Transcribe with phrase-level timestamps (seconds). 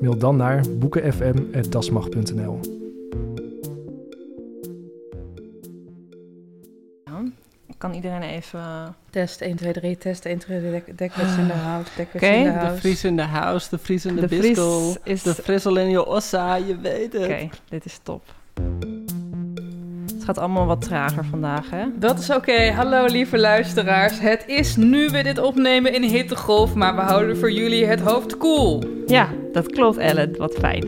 [0.00, 2.60] Mail dan naar boekenfm.dasmag.nl.
[7.78, 8.94] Kan iedereen even...
[9.10, 12.34] Test 1, 2, 3, test 1, 2, 3, dek, dekwits in de hout, dekwits Oké,
[12.34, 12.78] in de de hout.
[12.78, 16.06] Vries in de house, de Vries in de, De biskel, is- de frissel in je
[16.06, 17.22] ossa, je weet het.
[17.22, 18.22] Oké, dit is top.
[20.26, 21.84] Het gaat allemaal wat trager vandaag, hè?
[21.94, 22.70] Dat is oké.
[22.70, 24.20] Hallo lieve luisteraars.
[24.20, 28.36] Het is nu we dit opnemen in hittegolf, maar we houden voor jullie het hoofd
[28.36, 28.82] koel.
[29.06, 30.36] Ja, dat klopt, Ellen.
[30.36, 30.84] Wat fijn.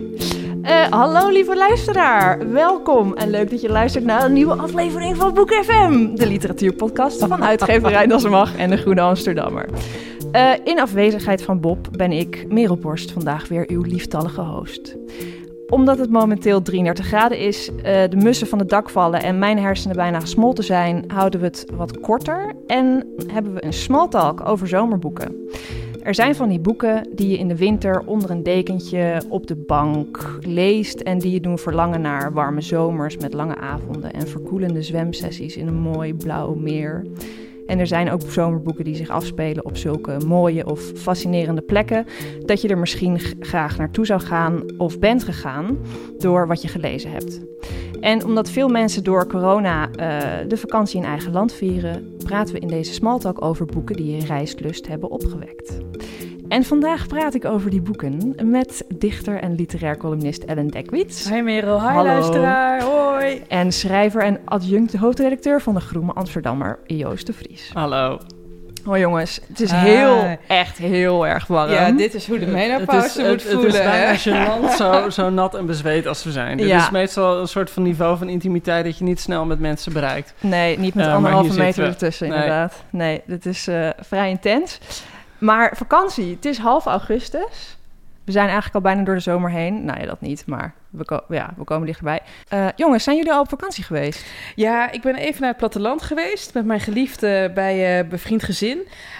[0.62, 5.34] Eh, hallo lieve luisteraar, welkom en leuk dat je luistert naar een nieuwe aflevering van
[5.34, 9.68] Boek FM, de literatuurpodcast van uitgeverij Das Mag en de Groene Amsterdammer.
[10.32, 14.96] Eh, in afwezigheid van Bob ben ik, Merel Borst, vandaag weer uw lieftallige host.
[15.70, 19.58] Omdat het momenteel 33 graden is, eh, de mussen van het dak vallen en mijn
[19.58, 24.48] hersenen bijna gesmolten zijn, houden we het wat korter en hebben we een small talk
[24.48, 25.48] over zomerboeken.
[26.02, 29.56] Er zijn van die boeken die je in de winter onder een dekentje op de
[29.56, 34.82] bank leest en die je doen verlangen naar warme zomers met lange avonden en verkoelende
[34.82, 37.04] zwemsessies in een mooi blauw meer.
[37.68, 42.06] En er zijn ook zomerboeken die zich afspelen op zulke mooie of fascinerende plekken
[42.46, 45.78] dat je er misschien graag naartoe zou gaan of bent gegaan
[46.18, 47.40] door wat je gelezen hebt.
[48.00, 52.60] En omdat veel mensen door corona eh, de vakantie in eigen land vieren, praten we
[52.60, 55.78] in deze smalltalk over boeken die je reislust hebben opgewekt.
[56.48, 61.28] En vandaag praat ik over die boeken met dichter en literair columnist Ellen Dekwits.
[61.30, 62.02] Hi Merel, hi Hallo.
[62.04, 63.42] luisteraar, hoi.
[63.48, 67.70] En schrijver en adjunct hoofdredacteur van de Groene Amsterdammer, Joost de Vries.
[67.72, 68.18] Hallo.
[68.84, 71.70] Hoi jongens, het is heel, echt heel erg warm.
[71.70, 75.30] Ja, dit is hoe de menopauze moet het, voelen, het is bijna gênant zo, zo
[75.30, 76.56] nat en bezweet als we zijn.
[76.56, 76.78] Dit Ja.
[76.82, 80.34] is meestal een soort van niveau van intimiteit dat je niet snel met mensen bereikt.
[80.40, 82.36] Nee, niet met maar anderhalve meter ertussen, Nee.
[82.36, 82.82] inderdaad.
[82.90, 84.78] Nee, dit is eh, vrij intens.
[85.38, 87.76] Maar vakantie, het is half augustus.
[88.24, 89.84] We zijn eigenlijk al bijna door de zomer heen.
[89.84, 92.20] Nou ja, dat niet, maar we, ko- ja, we komen dichterbij.
[92.48, 94.24] Eh, jongens, zijn jullie al op vakantie geweest?
[94.54, 98.78] Ja, ik ben even naar het platteland geweest met mijn geliefde bij eh bevriend gezin.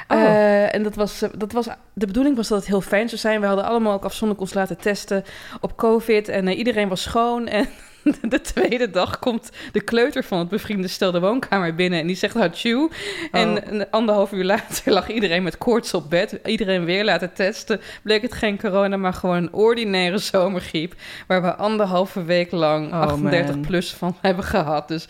[0.09, 0.23] Oh.
[0.23, 3.41] Eh, en dat was, dat was, de bedoeling was dat het heel fijn zou zijn.
[3.41, 5.25] We hadden allemaal ook afzonderlijk ons laten testen
[5.61, 6.29] op COVID.
[6.29, 7.47] En iedereen was schoon.
[7.47, 7.69] En
[8.23, 12.01] de tweede dag komt de kleuter van het bevriende stel de woonkamer binnen.
[12.01, 12.91] En die zegt hatsjoe.
[13.33, 13.63] En Oh.
[13.65, 16.41] een anderhalf uur later lag iedereen met koorts op bed.
[16.45, 17.81] Iedereen weer laten testen.
[18.03, 20.95] Bleek het geen corona, maar gewoon een ordinaire zomergriep.
[21.27, 23.65] Waar we anderhalve week lang Oh, 38 man.
[23.67, 24.89] plus van hebben gehad.
[24.89, 25.09] Dus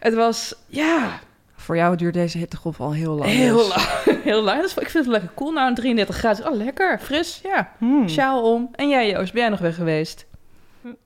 [0.00, 1.20] het was, ja,
[1.56, 3.30] Voor jou duurt deze hittegolf al heel lang.
[3.30, 3.68] Heel dus.
[3.68, 3.86] lang.
[4.24, 4.62] Heel lang.
[4.64, 5.52] Is, ik vind het lekker cool.
[5.52, 6.46] Nou, een 33 graden.
[6.50, 6.98] Oh, lekker.
[7.00, 7.40] Fris.
[7.42, 7.72] Ja.
[7.78, 8.08] Hmm.
[8.08, 8.68] Sjaal om.
[8.72, 10.26] En jij, Joost, ben jij nog weg geweest?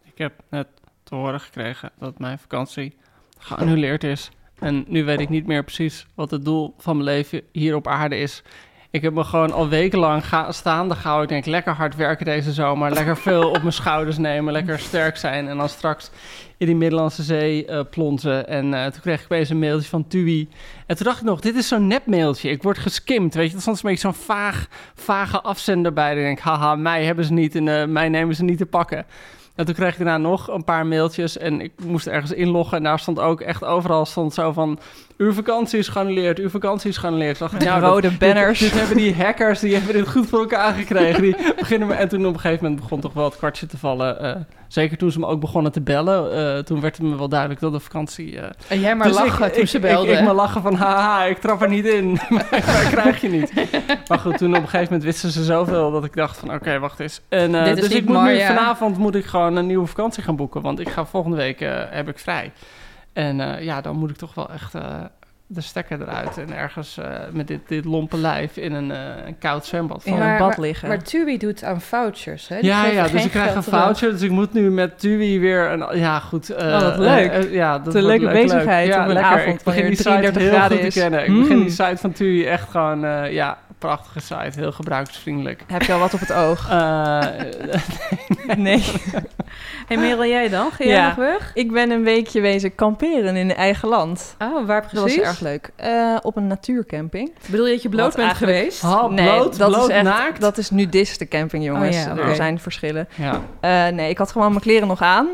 [0.05, 0.67] Ik heb net
[1.09, 2.97] te horen gekregen dat mijn vakantie
[3.39, 4.31] geannuleerd is.
[4.59, 7.87] En nu weet ik niet meer precies wat het doel van mijn leven hier op
[7.87, 8.43] aarde is.
[8.91, 11.25] Ik heb me gewoon al wekenlang ga staande gehouden.
[11.25, 12.91] Ik denk, lekker hard werken deze zomer.
[12.91, 14.53] Lekker veel op mijn schouders nemen.
[14.53, 15.49] Lekker sterk zijn.
[15.49, 16.11] En dan straks
[16.57, 18.49] in die Middellandse Zee eh, plonzen.
[18.49, 20.49] En eh, toen kreeg ik opeens een mailtje van TUI.
[20.87, 22.51] En toen dacht ik nog, dit is zo'n nepmailtje.
[22.51, 23.51] Ik word geskimd, weet je.
[23.51, 26.15] Dat is soms een beetje zo'n vaag, vage afzender bij.
[26.15, 29.07] Denk ik, haha, mij hebben ze niet en eh, mij nemen ze niet te pakken.
[29.59, 32.77] En toen kreeg ik daarna nog een paar mailtjes en ik moest ergens inloggen.
[32.77, 34.79] En daar stond ook echt overal stond zo van...
[35.17, 37.39] Uw vakantie is geannuleerd, uw vakantie is geannuleerd.
[37.39, 38.59] Dacht, nou, dat- rode banners.
[38.59, 41.23] Dit, dit hebben die hackers, die hebben dit goed voor elkaar gekregen.
[41.23, 43.79] Die beginnen me, en toen op een gegeven moment begon toch wel het kwartje te
[43.79, 44.21] vallen.
[44.21, 44.37] eh,
[44.69, 46.33] zeker toen ze me ook begonnen te bellen.
[46.57, 48.41] eh, toen werd het me wel duidelijk dat de vakantie...
[48.41, 50.13] eh, En jij maar dus lachen ik, toen ik, ze belden.
[50.13, 52.11] Ik, ik maar lachen van, haha, ik trap er niet in.
[52.31, 52.47] maar
[52.91, 53.53] krijg je niet.
[54.09, 56.79] Maar goed, toen op een gegeven moment wisten ze zoveel dat ik dacht van, oké,
[56.79, 57.21] wacht eens.
[57.29, 60.61] En, eh, dus ik moet nu, vanavond moet ik gewoon een nieuwe vakantie gaan boeken.
[60.61, 61.59] Want ik ga volgende week,
[61.91, 62.53] heb ik vrij.
[63.13, 64.75] En ja, dan moet ik toch wel echt...
[65.51, 68.99] de stekker eruit en ergens eh, met dit, dit lompe lijf in een, eh,
[69.39, 70.29] koud zwembad In vallen.
[70.29, 70.89] een bad liggen.
[70.89, 72.57] Maar TUI doet aan vouchers, hè?
[72.61, 73.81] Die Ja, ja, dus ik krijg een terug.
[73.81, 74.11] voucher.
[74.11, 75.99] Dus ik moet nu met TUI weer een...
[75.99, 76.55] Ja, goed.
[76.55, 77.49] Oh, wat leuk.
[77.51, 78.95] ja, dat Wat een leuke leuk, bezigheid leuk.
[78.97, 79.33] Ja, op een lekker.
[79.33, 80.95] avond Ik begin wanneer die het site 33 heel graden is.
[80.95, 81.27] te kennen.
[81.27, 83.01] Ik begin die site van TUI echt gewoon...
[83.33, 84.51] ja, prachtige site.
[84.59, 85.63] Heel gebruikersvriendelijk.
[85.67, 86.69] Heb je al wat op het oog?
[86.71, 87.25] Eh,
[88.57, 88.85] Nee.
[89.87, 90.71] hey, Merel, jij dan?
[90.73, 91.07] Ga jij Ja.
[91.07, 91.51] nog weg?
[91.55, 94.35] Ik ben een weekje wezen kamperen in eigen land.
[94.39, 95.17] Oh, waar Dat precies?
[95.19, 95.71] was erg leuk.
[95.77, 97.33] Eh, op een natuurcamping.
[97.51, 99.11] Bedoel je dat je bloot Wat bent eigenlijk- geweest?
[99.11, 100.41] nee, bloot, dat bloot, is echt, naakt.
[100.41, 101.97] Dat is nudiste-camping, jongens.
[101.97, 103.09] Oh ja, Er zijn verschillen.
[103.15, 103.41] Ja.
[103.61, 105.29] Eh, nee, ik had gewoon mijn kleren nog aan.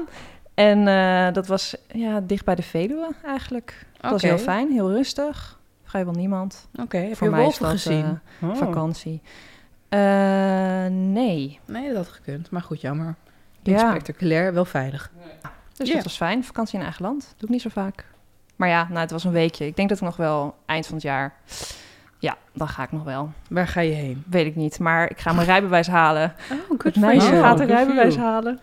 [0.55, 3.87] En eh, dat was ja, dicht bij de Veluwe eigenlijk.
[4.01, 5.59] Dat was heel fijn, heel rustig.
[5.95, 6.69] Vrijwel niemand.
[6.81, 8.21] Oké, heb Voor je mij wolven dat, gezien?
[8.41, 8.57] eh, Oh.
[8.57, 9.23] vakantie.
[9.89, 9.99] Eh,
[10.91, 11.61] nee.
[11.65, 12.51] Nee, dat had gekund.
[12.51, 13.15] Maar goed, jammer.
[13.63, 15.11] Niet Ja, spectaculair, wel veilig.
[15.77, 15.95] dus Ja.
[15.95, 16.45] dat was fijn.
[16.45, 17.23] Vakantie in eigen land.
[17.37, 18.05] Doe ik niet zo vaak.
[18.57, 19.67] Maar ja, nou, het was een weekje.
[19.67, 21.35] Ik denk dat ik nog wel eind van het jaar...
[22.25, 23.31] Ja, dan ga ik nog wel.
[23.49, 24.25] Waar ga je heen?
[24.31, 24.79] Weet ik niet.
[24.79, 26.33] Maar ik ga mijn rijbewijs halen.
[26.71, 27.37] Oh, for meisje you.
[27.39, 28.61] Oh, gaat een rijbewijs halen.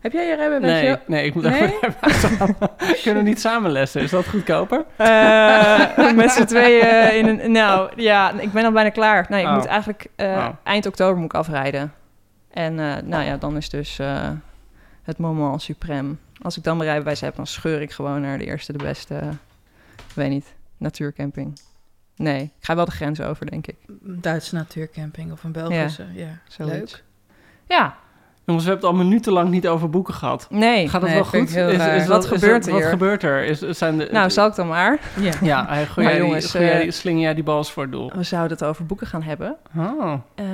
[0.00, 0.82] Heb jij je rijbewijs?
[0.82, 1.62] Nee, nee, ik moet Nee?
[1.80, 1.94] even...
[3.02, 4.02] Kunnen we niet samen lessen?
[4.02, 4.84] Is dat goedkoper?
[4.96, 7.52] Eh, met z'n tweeën in een...
[7.52, 9.26] Nou, ja, ik ben al bijna klaar.
[9.28, 9.54] Nee, ik Oh.
[9.54, 10.06] moet eigenlijk...
[10.16, 10.48] eh, Oh.
[10.62, 11.92] Eind oktober moet ik afrijden.
[12.50, 14.28] En eh, nou ja, dan is dus eh,
[15.02, 16.16] het moment suprême.
[16.42, 19.14] Als ik dan mijn rijbewijs heb, dan scheur ik gewoon naar de eerste, de beste...
[19.96, 21.58] Ik weet niet, natuurcamping.
[22.16, 23.76] Nee, ik ga wel de grens over, denk ik.
[23.86, 26.06] Een Duitse natuurcamping of een Belgische.
[26.12, 26.92] Ja, Zoiets.
[26.92, 27.04] leuk.
[27.68, 27.96] Ja,
[28.46, 30.46] Jongens, we hebben het al minutenlang niet over boeken gehad.
[30.50, 30.88] nee.
[30.88, 31.50] Gaat het Nee, wel goed?
[31.54, 31.98] heel raar.
[31.98, 33.44] dat- Wat gebeurt er Wat gebeurt er?
[33.44, 34.98] Is, zijn de, Nou, zal ik dan maar.
[35.20, 35.32] Ja.
[35.42, 37.72] Ja, hey, gooi Maar jij die- jongens, gooi jij eh, die- sling jij die bals
[37.72, 38.10] voor het doel.
[38.14, 39.56] We zouden het over boeken gaan hebben.
[39.76, 40.12] Oh.
[40.34, 40.44] Eh,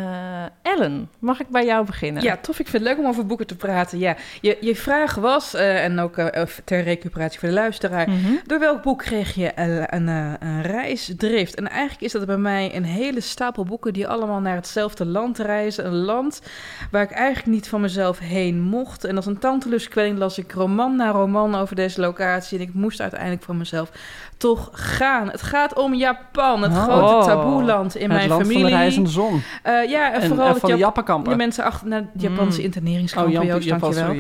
[0.63, 2.23] Ellen, mag ik bij jou beginnen?
[2.23, 2.59] Ja, tof.
[2.59, 3.99] Ik vind het leuk om over boeken te praten.
[3.99, 8.09] Ja, je, je vraag was, eh, en ook eh, ter recuperatie voor de luisteraar...
[8.11, 8.33] Mhm.
[8.47, 11.55] Door welk boek kreeg je een, een, eh, een reisdrift?
[11.55, 13.93] En eigenlijk is dat bij mij een hele stapel boeken...
[13.93, 15.87] die allemaal naar hetzelfde land reizen.
[15.87, 16.43] Een land
[16.91, 19.05] waar ik eigenlijk niet van mezelf heen mocht.
[19.05, 22.59] En als een tanteluskwelling las ik roman na roman over deze locatie...
[22.59, 23.91] en ik moest uiteindelijk van mezelf
[24.37, 25.29] toch gaan.
[25.31, 26.83] Het gaat om Japan, het Oh.
[26.83, 28.63] grote taboeland in het mijn land familie.
[28.63, 29.43] van de reizende zon.
[29.63, 31.31] Eh, ja, en En, vooral en van de Jap- Jappenkampen.
[31.31, 32.65] de mensen achter naar de Japanse Mm.
[32.65, 33.39] interneringskampen.
[33.39, 34.15] oh, Joost, dankjewel.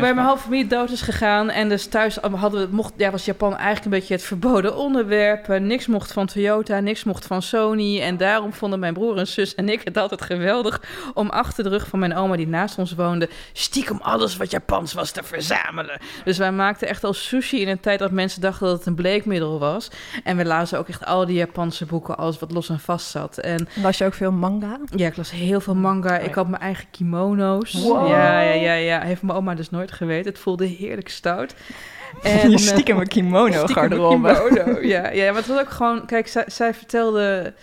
[0.00, 1.50] Waar mijn halve familie dood is gegaan.
[1.50, 5.48] En dus thuis hadden we, mocht, ja, was Japan eigenlijk een beetje het verboden onderwerp.
[5.48, 8.00] Eh, niks mocht van Toyota, niks mocht van Sony.
[8.00, 10.82] En daarom vonden mijn broer en zus en ik het altijd geweldig
[11.14, 14.92] om achter de rug van mijn oma, die naast ons woonde, stiekem alles wat Japans
[14.92, 16.00] was te verzamelen.
[16.24, 18.94] Dus wij maakten echt al sushi in een tijd dat mensen dachten dat het een
[18.94, 19.88] bleekmiddel was.
[20.24, 23.38] En we lazen ook echt al die Japanse boeken, alles wat los en vast zat.
[23.38, 24.78] En Las je ook veel manga?
[24.94, 26.18] ja, ik las heel veel manga.
[26.18, 27.72] Oh Ik had mijn eigen kimono's.
[27.72, 28.08] Wow.
[28.08, 29.00] Ja, ja, ja, ja.
[29.00, 30.30] Heeft mijn oma dus nooit geweten.
[30.32, 31.54] Het voelde heerlijk stout.
[32.22, 34.34] En, je eh, stiekem een kimono garderobe.
[34.34, 34.80] kimono.
[34.80, 36.06] Ja, ja, maar het was ook gewoon...
[36.06, 37.54] Kijk, zij, zij vertelde...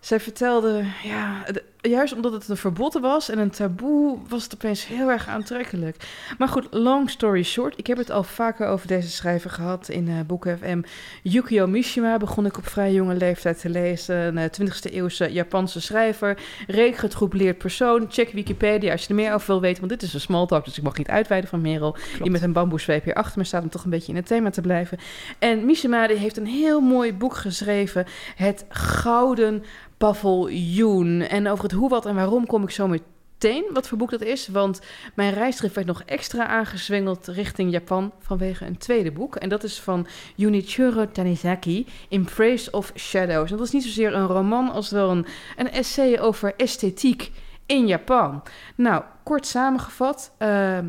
[0.00, 4.54] Zij vertelde, ja, het- juist omdat het een verbod was en een taboe, was het
[4.54, 5.96] opeens heel erg aantrekkelijk.
[6.38, 10.08] Maar goed, long story short, ik heb het al vaker over deze schrijver gehad in
[10.08, 10.82] eh Boeken FM.
[11.22, 14.16] Yukio Mishima begon ik op vrij jonge leeftijd te lezen.
[14.16, 16.38] Een eh, 20e eeuwse Japanse schrijver.
[16.66, 18.06] Reek getroubleerd persoon.
[18.08, 20.64] Check Wikipedia als je er meer over wil weten, want dit is een small talk,
[20.64, 21.96] dus ik mag niet uitweiden van Merel.
[22.22, 24.50] Die met een bamboezweep hier achter me staat om toch een beetje in het thema
[24.50, 24.98] te blijven.
[25.38, 28.06] En Mishima die heeft een heel mooi boek geschreven.
[28.36, 29.64] Het Gouden
[30.04, 31.20] Paviljoen.
[31.20, 34.22] En over het hoe, wat en waarom kom ik zo meteen wat voor boek dat
[34.22, 34.48] is.
[34.48, 34.80] Want
[35.14, 39.36] mijn reisdrift werd nog extra aangezwengeld richting Japan vanwege een tweede boek.
[39.36, 43.50] En dat is van Junichiro Tanizaki, In Praise of Shadows.
[43.50, 45.26] En dat is niet zozeer een roman als wel een,
[45.56, 47.32] een essay over esthetiek
[47.66, 48.42] in Japan.
[48.74, 50.86] Nou, kort samengevat, ehm,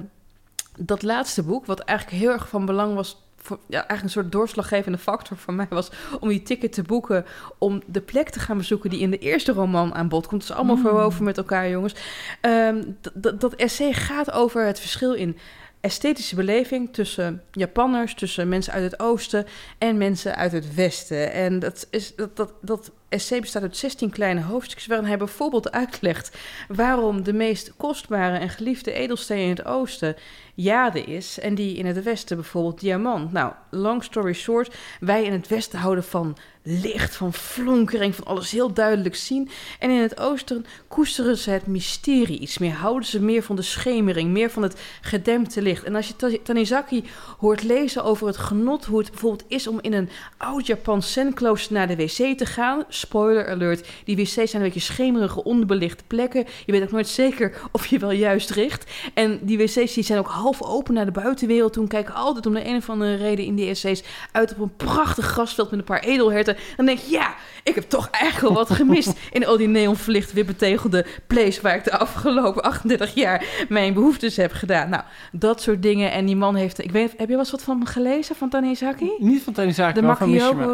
[0.80, 3.25] dat laatste boek, wat eigenlijk heel erg van belang was...
[3.46, 7.26] Voor, ja, eigenlijk een soort doorslaggevende factor voor mij was om die ticket te boeken,
[7.58, 10.42] om de plek te gaan bezoeken die in de eerste roman aan bod komt.
[10.42, 10.82] Het is allemaal Mm.
[10.82, 11.96] verwoven met elkaar, jongens.
[12.42, 12.84] Ehm,
[13.14, 15.38] dat essay gaat over het verschil in
[15.82, 19.46] esthetische beleving tussen Japanners, tussen mensen uit het oosten
[19.78, 21.32] en mensen uit het westen.
[21.32, 25.72] En dat, is, dat, dat, dat essay bestaat uit 16 kleine hoofdstukjes waarin hij bijvoorbeeld
[25.72, 30.16] uitlegt waarom de meest kostbare en geliefde edelsteen in het oosten
[30.56, 33.32] jade is en die in het westen bijvoorbeeld diamant.
[33.32, 38.52] Nou, long story short, wij in het westen houden van licht, van flonkering, van alles
[38.52, 39.50] heel duidelijk zien.
[39.80, 43.62] En in het oosten koesteren ze het mysterie iets meer, houden ze meer van de
[43.62, 45.84] schemering, meer van het gedempte licht.
[45.84, 47.04] En als je Ta- Tanizaki
[47.38, 51.74] hoort lezen over het genot, hoe het bijvoorbeeld is om in een oud Japans zenklooster
[51.74, 56.46] naar de wc te gaan, spoiler alert, die wc's zijn een beetje schemerige, onbelichte plekken.
[56.66, 58.92] Je weet ook nooit zeker of je wel juist richt.
[59.14, 61.74] En die wc's die zijn ook half open naar de buitenwereld.
[61.74, 64.76] Toen kijken altijd om de een of andere reden in die wc's uit op een
[64.78, 66.58] prachtig grasveld met een paar edelherten.
[66.78, 70.34] Dan denk je, ja, ik heb toch eigenlijk wel wat gemist in al die neonverlicht
[70.34, 74.90] weer betegelde place waar ik de afgelopen 38 jaar mijn behoeftes heb gedaan.
[74.90, 76.12] Nou, dat soort dingen.
[76.12, 78.50] En die man heeft, ik weet, heb je wel eens wat van hem gelezen, van
[78.50, 79.12] Tanizaki?
[79.18, 80.56] Niet van Tanizaki, De maar van Makioko.
[80.56, 80.74] Mishima.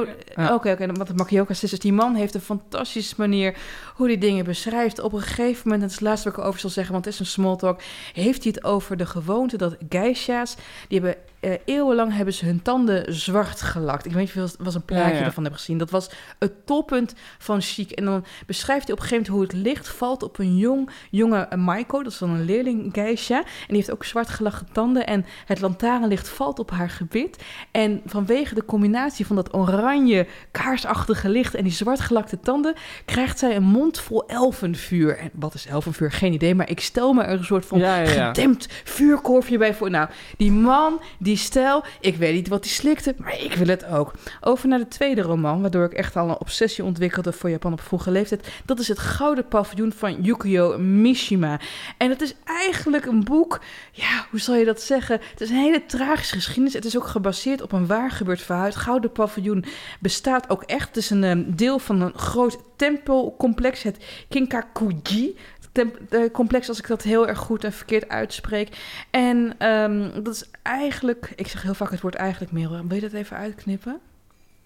[0.54, 0.74] Oké, Ja.
[0.74, 0.86] oké.
[0.94, 1.82] want de Makioka Sisters.
[1.82, 3.58] Die man heeft een fantastische manier
[3.96, 5.00] hoe hij dingen beschrijft.
[5.00, 7.14] Op een gegeven moment, en is het laatste wat ik over zal zeggen, want het
[7.14, 7.82] is een small talk,
[8.14, 10.56] heeft hij het over de gewoonte dat geisha's,
[10.88, 14.06] die hebben eh, eeuwenlang hebben ze hun tanden zwart gelakt.
[14.06, 15.26] Ik weet niet of je eens een plaatje Ja, ja.
[15.26, 15.78] ervan hebt gezien.
[15.78, 17.92] Dat was het toppunt van chic.
[17.92, 20.90] En dan beschrijft hij op een gegeven moment hoe het licht valt op een jong,
[21.10, 22.04] jonge Maiko.
[22.04, 23.38] Dat is dan een leerling geisha.
[23.38, 25.08] En die heeft ook zwart gelachen tanden.
[25.08, 27.44] En het lantaarnlicht valt op haar gebit.
[27.72, 32.74] En vanwege de combinatie van dat oranje kaarsachtige licht en die zwart gelakte tanden,
[33.06, 35.18] krijgt zij een mond vol elfenvuur.
[35.18, 36.12] En wat is elfenvuur?
[36.12, 38.06] Geen idee, maar ik stel me er een soort van ja.
[38.06, 39.90] gedempt vuurkorfje bij voor.
[39.90, 43.86] Nou, die man, die stijl, ik weet niet wat hij slikte, maar ik wil het
[43.86, 44.14] ook.
[44.42, 47.82] Over naar de tweede roman, waardoor ik echt al een obsessie ontwikkelde voor Japan op
[47.82, 48.48] vroege leeftijd.
[48.66, 51.60] Dat is het Gouden Paviljoen van Yukio Mishima.
[51.98, 53.62] En het is eigenlijk een boek,
[53.92, 55.20] ja, hoe zal je dat zeggen?
[55.32, 56.74] Het is een hele tragische geschiedenis.
[56.74, 58.66] Het is ook gebaseerd op een waar gebeurd verhaal.
[58.66, 59.66] Het Gouden Paviljoen
[60.00, 60.88] bestaat ook echt.
[60.88, 65.38] Het is een eh, deel van een groot tempelcomplex, het Kinkakuji
[65.72, 68.78] temp- eh, complex, als ik dat heel erg goed en verkeerd uitspreek.
[69.10, 72.88] En ehm, dat is eigenlijk, ik zeg heel vaak het woord eigenlijk, Merel.
[72.88, 74.00] Wil je dat even uitknippen?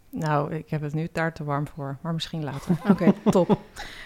[0.09, 2.77] Nou, ik heb het nu daar te warm voor, maar misschien later.
[2.91, 3.59] Oké, top.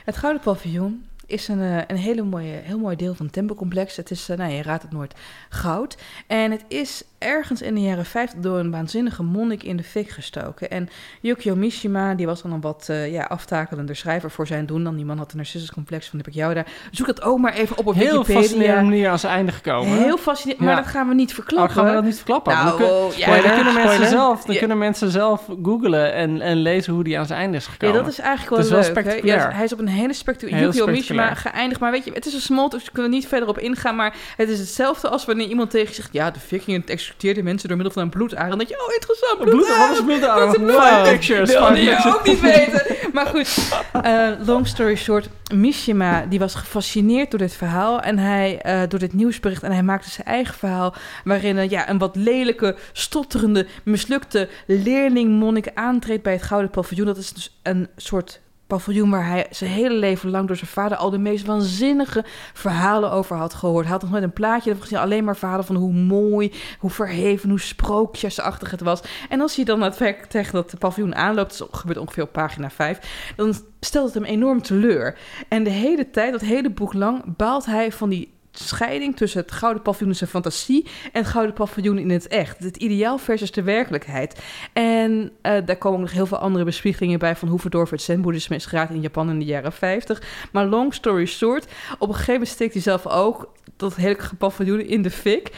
[0.06, 3.96] Het Gouden Paviljoen is een, eh, een hele mooie, heel mooi deel van het tempelcomplex.
[3.96, 5.16] Het is, eh, nou, je raadt het nooit,
[5.50, 5.98] goud.
[6.28, 10.10] En het is ergens in de jaren 50 door een waanzinnige monnik in de fik
[10.10, 10.70] gestoken.
[10.70, 10.90] En
[11.22, 14.96] Yukio Mishima, die was dan een wat eh, ja, aftakelender schrijver voor zijn doen dan.
[14.96, 16.66] Die man had een narcissuscomplex van, heb ik jou daar.
[16.92, 18.42] Zoek dat ook maar even op op Heel Wikipedia.
[18.42, 19.98] fascinerende manier aan zijn einde gekomen.
[19.98, 20.82] Heel fascinerend, maar Ja.
[20.82, 21.76] dat gaan we niet Oh, verklappen.
[21.76, 22.54] gaan we dat niet verklappen?
[22.54, 24.60] Nou, dan, kun- oh, ja, dan kunnen mensen zelf, dan Ja.
[24.60, 27.96] kunnen mensen zelf googlen en, en lezen hoe die aan zijn einde is Ja, gekomen.
[27.96, 29.24] dat is eigenlijk wel Het is wel leuk.
[29.24, 31.80] Ja, hij is op een hele spectaculaire Heel Yukio Mishima geëindigd.
[31.82, 33.96] Maar weet je, het is een small talk, dus we kunnen niet verder op ingaan.
[33.96, 36.10] Maar het is hetzelfde als wanneer iemand tegen je zegt...
[36.14, 38.58] Ja, de vikingen executeerden mensen door middel van een bloedarend.
[38.58, 40.58] Denk je, oh, interessant, Bloed, bloedarend.
[40.58, 41.04] wat is Wow.
[41.04, 42.16] Pictures, Wilde fine je pictures.
[42.16, 42.82] ook niet weten.
[43.14, 43.58] Maar goed,
[44.02, 45.30] eh, long story short.
[45.54, 48.02] Mishima, die was gefascineerd door dit verhaal.
[48.02, 49.64] En hij, eh, door dit nieuwsbericht.
[49.64, 50.94] En hij maakte zijn eigen verhaal.
[51.24, 57.06] Waarin een, ja, een wat lelijke, stotterende, mislukte leerlingmonnik aantreedt bij het Gouden Paviljoen.
[57.06, 60.98] Dat is dus een soort paviljoen waar hij zijn hele leven lang door zijn vader
[60.98, 63.84] al de meest waanzinnige verhalen over had gehoord.
[63.84, 67.50] Hij had nog nooit een plaatje gezien, alleen maar verhalen van hoe mooi, hoe verheven,
[67.50, 69.02] hoe sprookjesachtig het was.
[69.30, 73.54] En als hij dan daadwerkelijk tegen dat paviljoen aanloopt, gebeurt ongeveer op pagina 5, dan
[73.80, 75.18] stelt het hem enorm teleur.
[75.48, 79.52] En de hele tijd, dat hele boek lang, baalt hij van die scheiding tussen het
[79.52, 82.60] gouden paviljoen in zijn fantasie en het gouden paviljoen in het echt.
[82.60, 84.42] Het ideaal versus de werkelijkheid.
[84.74, 88.56] En eh, daar komen nog heel veel andere bespiegelingen bij van hoe verdorven het zen-boeddhisme
[88.56, 90.22] is geraakt in Japan in de jaren 50.
[90.52, 91.66] Maar long story short,
[92.00, 95.52] op een gegeven moment steekt hij zelf ook dat hele paviljoen in de fik.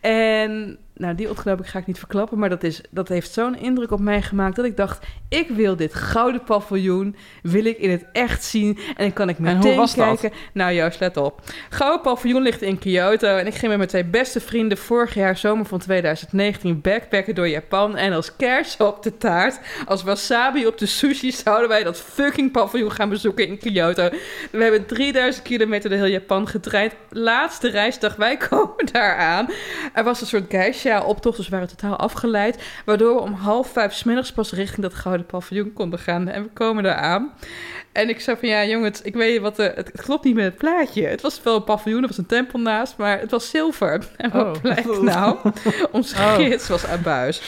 [0.00, 3.90] En nou, die ontknoping ga ik niet verklappen, maar dat, is, dat heeft zo'n indruk
[3.90, 8.04] op mij gemaakt dat ik dacht, ik wil dit gouden paviljoen, wil ik in het
[8.12, 8.78] echt zien.
[8.88, 10.20] En dan kan ik En meteen hoe was dat?
[10.20, 10.38] kijken.
[10.52, 11.40] Nou Joost, let op.
[11.68, 15.36] Gouden paviljoen ligt in Kyoto en ik ging met mijn twee beste vrienden vorig jaar
[15.36, 17.96] zomer van 2019 backpacken door Japan.
[17.96, 22.52] En als kers op de taart, als wasabi op de sushi, zouden wij dat fucking
[22.52, 24.08] paviljoen gaan bezoeken in Kyoto.
[24.50, 26.94] We hebben 3000 kilometer door heel Japan getraind.
[27.10, 29.48] Laatste reisdag, wij komen daar aan.
[29.92, 32.62] Er was een soort geisha-optocht, dus we waren totaal afgeleid.
[32.84, 36.28] Waardoor we om half vijf 's middags pas richting dat gouden paviljoen konden gaan.
[36.28, 37.32] En we komen daar aan.
[37.98, 40.44] En ik zei van, ja jongens, ik weet wat, de, het, het klopt niet met
[40.44, 41.06] het plaatje.
[41.06, 44.06] Het was wel een paviljoen, er was een tempel naast, maar het was zilver.
[44.16, 44.62] En wat Oh.
[44.62, 45.36] blijkt nou?
[45.92, 46.34] Onze Oh.
[46.34, 47.42] gids was aan buis.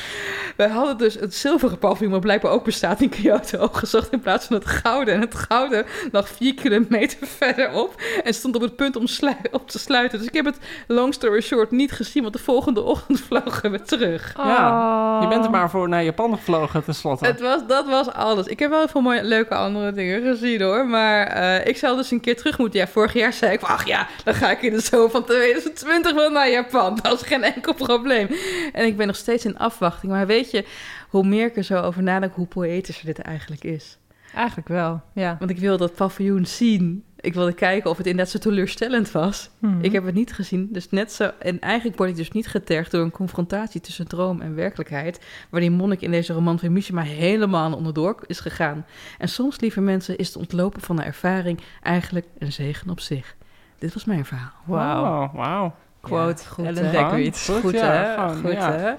[0.56, 4.46] Wij hadden dus het zilveren paviljoen, wat blijkbaar ook bestaat in Kyoto, gezocht in plaats
[4.46, 5.14] van het gouden.
[5.14, 9.06] En het gouden lag vier kilometer verderop en stond op het punt om
[9.50, 10.18] op te sluiten.
[10.18, 13.82] Dus ik heb het, long story short, niet gezien, want de volgende ochtend vlogen we
[13.82, 14.34] terug.
[14.36, 17.26] Ja, je bent er maar voor naar Japan gevlogen tenslotte.
[17.26, 18.46] Het was, dat was alles.
[18.46, 20.86] Ik heb wel veel mooie, leuke andere dingen gezien hoor.
[20.86, 22.80] Maar eh, ik zou dus een keer terug moeten.
[22.80, 26.14] Ja, vorig jaar zei ik, ach ja, dan ga ik in de zomer van 2020
[26.14, 26.98] wel naar Japan.
[27.02, 28.28] Dat is geen enkel probleem.
[28.72, 30.12] En ik ben nog steeds in afwachting.
[30.12, 30.64] Maar weet je,
[31.08, 33.98] hoe meer ik er zo over nadenk, hoe poëtischer dit eigenlijk is.
[34.34, 35.36] Eigenlijk wel, ja.
[35.38, 37.04] Want ik wil dat paviljoen zien.
[37.20, 39.50] Ik wilde kijken of het inderdaad zo teleurstellend was.
[39.58, 39.80] Mhm.
[39.80, 41.30] Ik heb het niet gezien, dus net zo.
[41.38, 45.20] En eigenlijk word ik dus niet getergd door een confrontatie tussen droom en werkelijkheid.
[45.50, 48.86] Waar die monnik in deze roman van Mishima helemaal onderdoor is gegaan.
[49.18, 53.36] En soms, lieve mensen, is het ontlopen van een ervaring eigenlijk een zegen op zich.
[53.78, 54.52] Dit was mijn verhaal.
[54.64, 55.22] Wauw.
[55.22, 55.74] Oh, wauw.
[56.00, 56.92] Quote, Ja, goed, Ellen?
[56.92, 57.48] Dekwits.
[57.48, 58.14] Goed, Goed, ja, hè?
[58.14, 58.72] gewoon, Goed, ja.
[58.72, 58.88] hè?
[58.88, 58.96] Ja.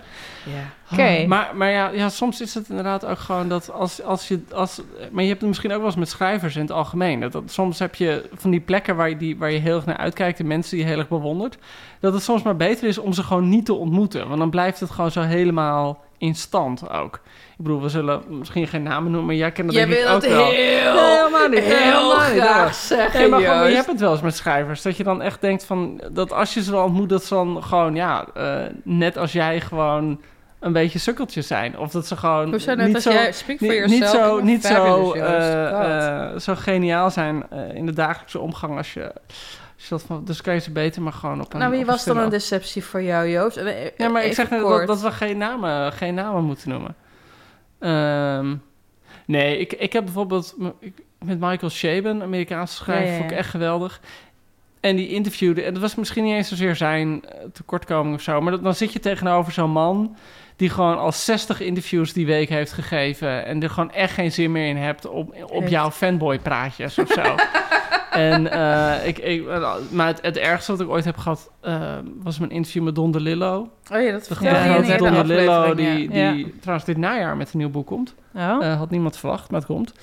[0.92, 1.28] Oké.
[1.28, 4.40] Maar, maar ja, ja, soms is het inderdaad ook gewoon dat als, als je...
[4.54, 4.82] Als,
[5.12, 7.20] maar je hebt het misschien ook wel eens met schrijvers in het algemeen.
[7.20, 9.86] Dat, dat- soms heb je van die plekken waar je, die, waar je heel erg
[9.86, 10.40] naar uitkijkt...
[10.40, 11.58] en mensen die je heel erg bewondert...
[12.00, 14.28] dat het soms maar beter is om ze gewoon niet te ontmoeten.
[14.28, 17.20] Want dan blijft het gewoon zo helemaal in stand ook.
[17.62, 19.26] Ik bedoel, we zullen misschien geen namen noemen...
[19.26, 20.46] maar jij kent dat Jij denk ik wil ook het wel.
[20.46, 21.60] heel, Nee, helemaal niet.
[21.60, 22.42] heel helemaal niet.
[22.42, 24.82] graag zeggen, Nee, maar, gewoon, je hebt het wel eens met schrijvers.
[24.82, 26.02] Dat je dan echt denkt van...
[26.12, 27.96] dat als je ze dan ontmoet, dat ze dan gewoon...
[27.96, 30.22] ja, eh, net als jij gewoon
[30.60, 31.78] een beetje sukkeltjes zijn.
[31.78, 32.76] Of dat ze gewoon niet zo...
[32.76, 33.04] niet,
[33.60, 33.88] yourself.
[33.88, 35.16] niet zo, niet zo,
[36.40, 39.14] zo geniaal zijn eh, in de dagelijkse omgang als je...
[39.78, 42.30] Van, dus kan je ze beter maar gewoon op een nou, wie was dan een
[42.30, 43.58] deceptie voor jou, Joost?
[43.58, 46.96] Eh, Ja, maar ik zeg net dat, dat we geen namen, geen namen moeten noemen.
[47.82, 48.56] Ehm,
[49.26, 50.56] nee, ik, ik heb bijvoorbeeld
[51.20, 54.02] met Michael Chabon, Amerikaanse schrijver, Ja, ja, vond ik echt geweldig.
[54.80, 58.42] En die interviewde, en dat was misschien niet eens zozeer zijn eh, tekortkoming of zo,
[58.42, 60.16] maar dat, dan zit je tegenover zo'n man
[60.62, 64.52] die gewoon al 60 interviews die week heeft gegeven en er gewoon echt geen zin
[64.52, 65.72] meer in hebt op, op Heeft.
[65.72, 67.22] jouw fanboy praatjes of zo.
[68.30, 69.44] en eh, ik, ik,
[69.92, 73.12] maar het, het ergste wat ik ooit heb gehad eh, was mijn interview met Don
[73.12, 73.70] DeLillo.
[73.92, 76.32] Oh ja, dat in grote de Don DeLillo, die, ja.
[76.32, 78.16] die trouwens dit najaar met een nieuw boek komt.
[78.34, 78.58] Oh?
[78.62, 79.94] Eh, had niemand verwacht, maar het komt.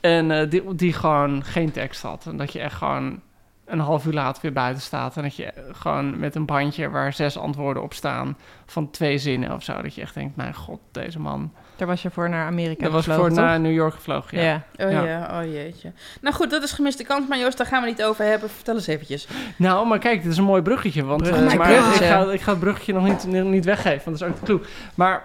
[0.00, 2.26] En die, die gewoon geen tekst had.
[2.26, 3.20] En dat je echt gewoon
[3.68, 5.16] een half uur later weer buiten staat.
[5.16, 9.52] En dat je gewoon met een bandje waar zes antwoorden op staan van twee zinnen
[9.52, 9.82] of zo.
[9.82, 11.52] Dat je echt denkt, mijn god, deze man.
[11.76, 13.60] Daar was je voor naar Amerika Dat was voor gevlogen, naar?
[13.60, 14.62] New York gevlogen, ja.
[14.76, 14.86] Ja.
[14.86, 15.04] Oh Ja.
[15.04, 15.40] ja.
[15.40, 15.92] oh jeetje.
[16.20, 18.50] Nou goed, dat is gemiste kans, maar Joost, daar gaan we niet over hebben.
[18.50, 19.28] Vertel eens eventjes.
[19.56, 21.04] Nou, maar kijk, dit is een mooi bruggetje.
[21.04, 21.70] Want eh, maar.
[21.70, 24.46] Ik, ga, ik ga het bruggetje nog niet, niet weggeven, want dat is ook de
[24.46, 24.60] clue.
[24.94, 25.22] Maar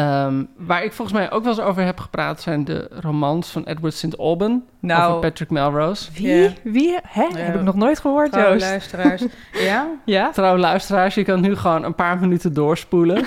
[0.00, 2.40] ehm, waar ik volgens mij ook wel eens over heb gepraat...
[2.40, 4.18] zijn de romans van Edward St.
[4.18, 6.10] Alban Nou, over Patrick Melrose.
[6.12, 6.52] wie?
[6.62, 6.98] Wie?
[7.02, 7.22] Hè?
[7.22, 7.36] Ja.
[7.36, 8.64] Heb ik nog nooit gehoord, Trouwe Joost.
[8.66, 9.22] luisteraars.
[9.68, 9.86] ja?
[10.04, 10.30] Ja?
[10.30, 13.24] Trouw luisteraars, je kan nu gewoon een paar minuten doorspoelen.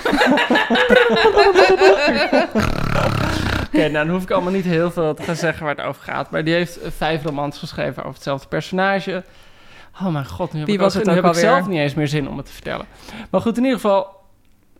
[3.66, 6.02] Oké, nou dan hoef ik allemaal niet heel veel te gaan zeggen waar het over
[6.02, 6.30] gaat.
[6.30, 9.24] Maar die heeft eh, vijf romans geschreven over hetzelfde personage.
[10.02, 11.78] Oh mijn god, nu heb, Wie ik, was ook, het nu heb ik zelf niet
[11.78, 12.86] eens meer zin om het te vertellen.
[13.30, 14.06] Maar goed, in ieder geval,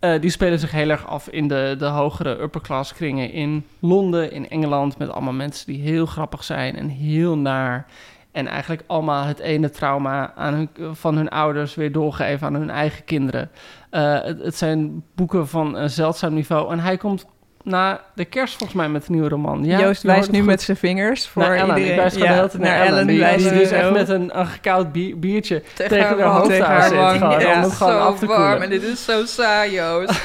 [0.04, 3.66] eh, die spelen zich heel erg af in de, de hogere upper class kringen in
[3.78, 4.98] Londen, in Engeland.
[4.98, 7.86] Met allemaal mensen die heel grappig zijn en heel naar.
[8.32, 12.70] En eigenlijk allemaal het ene trauma aan hun, van hun ouders weer doorgeven aan hun
[12.70, 13.50] eigen kinderen.
[13.90, 16.72] Eh, het, het zijn boeken van een zeldzaam niveau.
[16.72, 17.26] En hij komt
[17.64, 19.64] na de kerst volgens mij met een nieuwe roman.
[19.64, 20.46] Ja, Joost hoort wijst nu goed.
[20.46, 21.76] met zijn vingers voor naar Ellen.
[21.78, 22.06] iedereen.
[22.06, 23.06] Ik tijd naar, Ellen.
[23.06, 26.48] Die, wijst die dus echt met een, een gekoud bier- biertje Tegen, tegen haar hoofd
[26.48, 26.98] tegen aan haar zit.
[26.98, 28.62] Gewoon, Ja, om het gewoon zo af te warm koelen.
[28.62, 30.20] en dit is zo saai, Joost.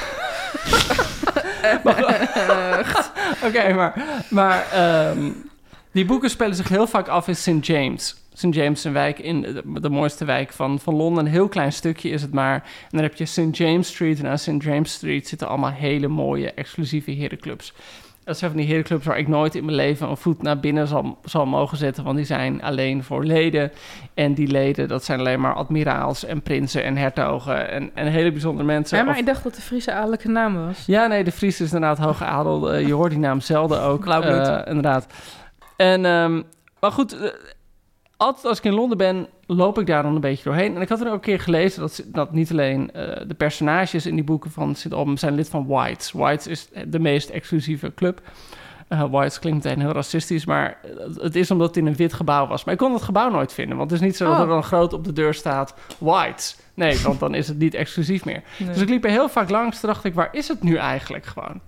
[3.46, 3.92] Oké, maar,
[4.28, 5.18] maar ehm,
[5.92, 7.66] die boeken spelen zich heel vaak af in St.
[7.66, 8.16] James.
[8.48, 8.54] St.
[8.54, 11.24] James een wijk in de, de mooiste wijk van, van Londen.
[11.26, 12.54] Een heel klein stukje is het maar.
[12.54, 13.56] En dan heb je St.
[13.56, 14.18] James Street.
[14.22, 14.62] En aan St.
[14.62, 17.72] James Street zitten allemaal hele mooie, exclusieve herenclubs.
[18.24, 20.86] Dat zijn van die herenclubs waar ik nooit in mijn leven een voet naar binnen
[20.86, 22.04] zal, zal mogen zetten.
[22.04, 23.72] Want die zijn alleen voor leden.
[24.14, 27.70] En die leden, dat zijn alleen maar admiraals en prinsen en hertogen.
[27.70, 28.96] En, en hele bijzondere mensen.
[28.98, 30.82] Ja, maar Of- ik dacht dat de Friese adellijke naam was.
[30.86, 32.72] ja, nee, de Fries is inderdaad hoge adel.
[32.72, 34.06] Eh, je hoort die naam zelden ook.
[34.06, 35.06] Eh, inderdaad.
[35.76, 36.42] En, ehm,
[36.80, 37.28] maar goed, eh,
[38.20, 40.74] altijd als ik in Londen ben, loop ik daar dan een beetje doorheen.
[40.74, 44.06] En ik had er ook een keer gelezen dat, dat niet alleen eh, de personages
[44.06, 44.92] in die boeken van St.
[44.92, 46.12] Alban zijn lid van Whites.
[46.12, 48.20] Whites is de meest exclusieve club.
[48.88, 50.78] Eh Whites klinkt meteen heel racistisch, maar
[51.14, 52.64] het is omdat het in een wit gebouw was.
[52.64, 54.40] Maar ik kon het gebouw nooit vinden, want het is niet zo dat Oh.
[54.40, 56.56] er dan groot op de deur staat Whites.
[56.74, 58.42] Nee, want dan is het niet exclusief meer.
[58.58, 58.68] Nee.
[58.68, 59.80] Dus ik liep er heel vaak langs.
[59.80, 61.60] Toen dacht ik, waar is het nu eigenlijk gewoon?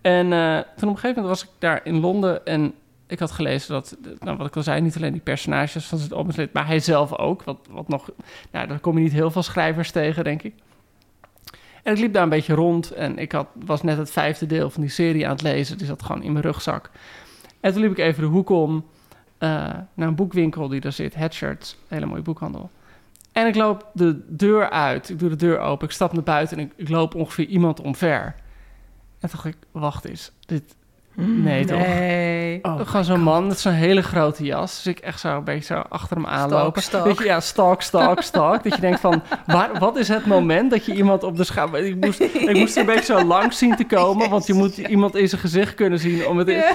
[0.00, 2.74] En eh, toen op een gegeven moment was ik daar in Londen en
[3.06, 6.12] ik had gelezen dat, nou, wat ik al zei, niet alleen die personages van het
[6.12, 7.44] Albanslid, maar hij zelf ook.
[7.44, 8.10] Wat, wat nog,
[8.50, 10.54] nou, daar kom je niet heel veel schrijvers tegen, denk ik.
[11.82, 14.70] En ik liep daar een beetje rond en ik had, was net het vijfde deel
[14.70, 15.78] van die serie aan het lezen.
[15.78, 16.90] Die zat gewoon in mijn rugzak.
[17.60, 18.84] En toen liep ik even de hoek om
[19.38, 19.48] eh,
[19.94, 22.70] naar een boekwinkel die daar zit, Headshirt, een hele mooie boekhandel.
[23.32, 26.58] En ik loop de deur uit, ik doe de deur open, ik stap naar buiten
[26.58, 28.34] en ik, loop ongeveer iemand omver.
[29.20, 30.75] En dacht ik, wacht eens, dit,
[31.16, 31.78] nee toch?
[31.78, 32.58] Nee.
[32.62, 34.82] Oh, gewoon zo'n man met zo'n hele grote jas.
[34.82, 36.82] Dus ik echt zo een beetje zo achter hem aanlopen.
[36.82, 37.18] stalk.
[37.18, 38.62] Je, ja, stalk, stalk, stalk.
[38.62, 41.74] dat je denkt van, waar, wat is het moment dat je iemand op de schaam...
[41.74, 44.76] Ik moest, ik moest er een beetje zo lang zien te komen, want je moet
[44.76, 46.48] iemand in zijn gezicht kunnen zien om het...
[46.48, 46.74] Ja.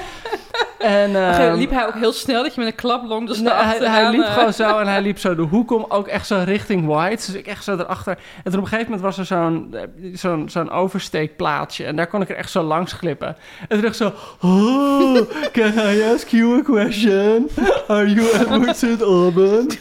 [0.82, 4.12] En, ehm, liep hij ook heel snel dat je met een klaplong dus hij, hij
[4.12, 7.26] liep gewoon zo en hij liep zo de hoek om, ook echt zo richting White.
[7.26, 8.18] Dus ik echt zo erachter.
[8.44, 9.82] En toen op een gegeven moment was er zo'n eh,
[10.14, 11.86] zo'n zo'n oversteekplaatsje.
[11.86, 13.28] En daar kon ik er echt zo langs glippen.
[13.28, 14.14] En toen dacht ik zo...
[14.48, 17.50] Oh, can I ask you a question?
[17.88, 19.02] Are you Edward St.
[19.02, 19.72] Alban?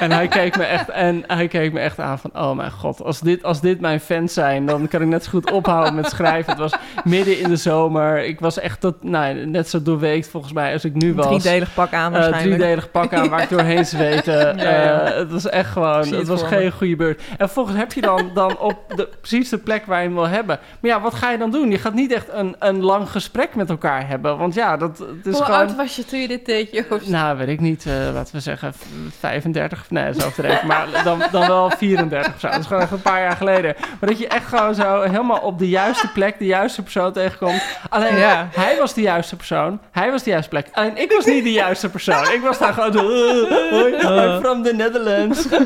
[0.00, 3.02] en hij keek me echt, en hij keek me echt aan van, oh mijn god,
[3.02, 6.06] als dit, als dit mijn fans zijn, dan kan ik net zo goed ophouden met
[6.10, 6.50] schrijven.
[6.52, 6.74] Het was
[7.04, 8.24] midden in de zomer.
[8.24, 11.26] Ik was echt tot, nou, net zo doorweekt volgens mij als ik nu was.
[11.26, 12.60] Driedelig pak aan eh, waarschijnlijk.
[12.60, 14.36] Uh, driedelig pak aan waar ik doorheen zweette.
[14.68, 17.22] Eh, het was echt gewoon, het, was geen goede beurt.
[17.38, 20.28] En volgens heb je dan, dan op de, precies de plek waar je hem wil
[20.28, 20.58] hebben.
[20.80, 21.70] Maar ja, wat ga je dan doen?
[21.70, 24.38] Je gaat niet echt een, een lang gesprek met elkaar hebben.
[24.38, 25.60] Want ja, dat is Hoe gewoon...
[25.60, 27.08] oud was je toen je dit deed, Joost?
[27.08, 27.86] Nou, weet ik niet.
[27.86, 28.72] Eh, laten we zeggen
[29.18, 32.48] 35 nee, zo overdreven, maar dan, dan wel 34 of zo.
[32.48, 33.74] Dat is gewoon een paar jaar geleden.
[34.00, 37.62] Maar dat je echt gewoon zo helemaal op de juiste plek de juiste persoon tegenkomt.
[37.88, 38.48] Alleen ja.
[38.50, 40.68] hij was de juiste persoon, hij was de juiste plek.
[40.72, 42.32] Alleen ik was niet de juiste persoon.
[42.32, 45.46] Ik was daar gewoon zo, eh, I'm from the Netherlands.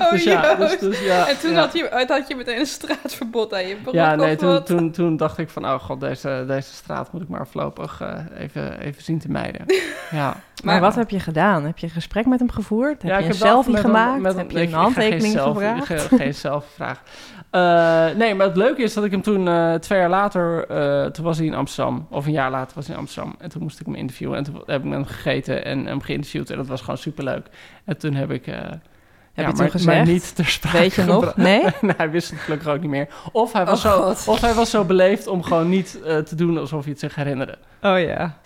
[0.00, 1.54] Oh, dus ja, dus, dus, ja, En toen.
[1.54, 5.38] Had, je, had je meteen een straatverbod aan je Ja, nee, toen, toen, toen dacht
[5.38, 9.18] ik van, oh god, deze, deze straat moet ik maar voorlopig eh, even, even zien
[9.18, 9.64] te mijden.
[10.10, 10.36] ja.
[10.62, 11.64] Maar wat heb je gedaan?
[11.64, 13.02] Heb je een gesprek met hem gevoerd?
[13.02, 14.20] Heb Ja, je een selfie gemaakt?
[14.20, 15.86] met heb je een handtekening gevraagd?
[15.86, 17.02] Geen, geen selfie-vraag.
[17.50, 20.66] Eh, nee, maar het leuke is dat ik hem toen eh, twee jaar later...
[20.68, 22.06] eh, toen was hij in Amsterdam.
[22.10, 23.34] Of een jaar later was hij in Amsterdam.
[23.38, 24.36] En toen moest ik hem interviewen.
[24.36, 26.50] En toen heb ik met hem gegeten en hem geïnterviewd.
[26.50, 27.46] En dat was gewoon superleuk.
[27.84, 28.44] En toen heb ik...
[28.46, 29.96] Heb ja, je toen maar, gezegd?
[29.96, 31.36] maar niet ter sprake Weet je nog?
[31.36, 31.62] Nee?
[31.80, 33.08] nee, hij wist het gelukkig ook niet meer.
[33.32, 34.28] Of hij was, Oh, zo, God.
[34.28, 37.58] of hij was zo beleefd om gewoon niet te doen alsof hij het zich herinnerde.
[37.82, 38.36] Oh ja.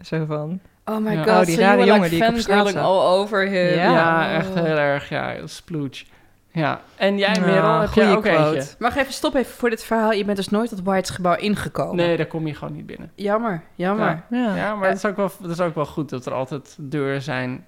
[0.00, 0.60] Zo van...
[0.90, 1.22] Oh my Ja.
[1.22, 2.86] god, Oh, die so rare jongen like die ik op straat fangirling zag.
[2.86, 3.74] all over him.
[3.78, 3.92] Ja.
[3.92, 5.08] Ja, echt heel erg.
[5.08, 6.04] Ja, splooch.
[6.52, 6.80] Ja.
[6.96, 8.56] En jij, Nou, Merel, heb jij ook quote.
[8.56, 8.74] eentje?
[8.78, 10.12] Mag even stop even voor dit verhaal.
[10.12, 11.96] Je bent dus nooit dat White's gebouw ingekomen.
[11.96, 13.10] Nee, daar kom je gewoon niet binnen.
[13.14, 14.22] Jammer, jammer.
[14.30, 14.56] Ja.
[14.56, 17.22] Ja, maar dat is, ook wel, dat is ook wel goed dat er altijd deuren
[17.22, 17.64] zijn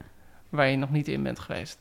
[0.49, 1.79] waar je nog niet in bent geweest.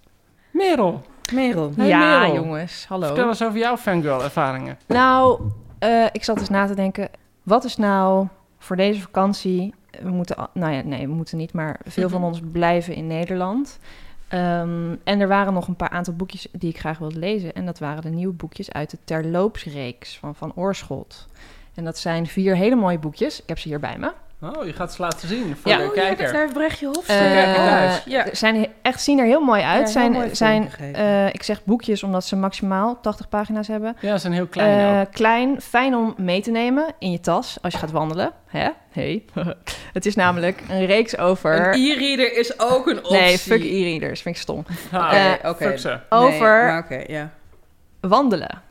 [0.52, 1.02] Merel,
[1.34, 1.72] Merel.
[1.76, 2.36] Hey, ja, Merel.
[2.36, 2.86] jongens.
[2.88, 3.06] Hallo.
[3.06, 4.78] vertel eens over jouw fangirl-ervaringen.
[4.88, 5.42] Nou,
[5.80, 7.10] eh, ik zat eens na te denken.
[7.44, 8.28] Wat is nou
[8.60, 9.74] voor deze vakantie...
[10.02, 13.80] We moeten, nou ja, nee, we moeten niet, maar veel van ons blijven in Nederland.
[14.28, 17.54] Ehm, en er waren nog een paar aantal boekjes die ik graag wilde lezen.
[17.54, 21.28] En dat waren de nieuwe boekjes uit de Terloopsreeks van Van Oorschot.
[21.74, 23.42] En dat zijn vier hele mooie boekjes.
[23.42, 24.12] Ik heb ze hier bij me.
[24.44, 25.78] Oh, je gaat ze laten zien voor Ja.
[25.78, 26.24] de Oh, ja, kijker.
[26.26, 27.08] dat daar Brechtje Hof.
[27.08, 28.02] Eh, kijken thuis.
[28.06, 28.26] Ja.
[28.26, 29.80] Ze zijn echt, zien er heel mooi uit.
[29.86, 33.96] Ja, zijn, heel mooi zijn, eh, ik zeg boekjes omdat ze maximaal 80 pagina's hebben.
[34.00, 35.12] Ja, ze zijn heel klein Eh, ook.
[35.12, 38.32] klein, fijn om mee te nemen in je tas als je gaat wandelen.
[38.48, 38.70] Hè?
[38.92, 39.24] Hey.
[39.94, 41.68] het is namelijk een reeks over...
[41.74, 43.18] Een e-reader is ook een optie.
[43.18, 44.66] nee, fuck e-readers, vind ik stom.
[44.92, 45.64] Ah, eh, oké.
[45.66, 46.00] fuck ze.
[46.10, 47.30] Over Nee, maar oké, ja.
[48.02, 48.62] wandelen.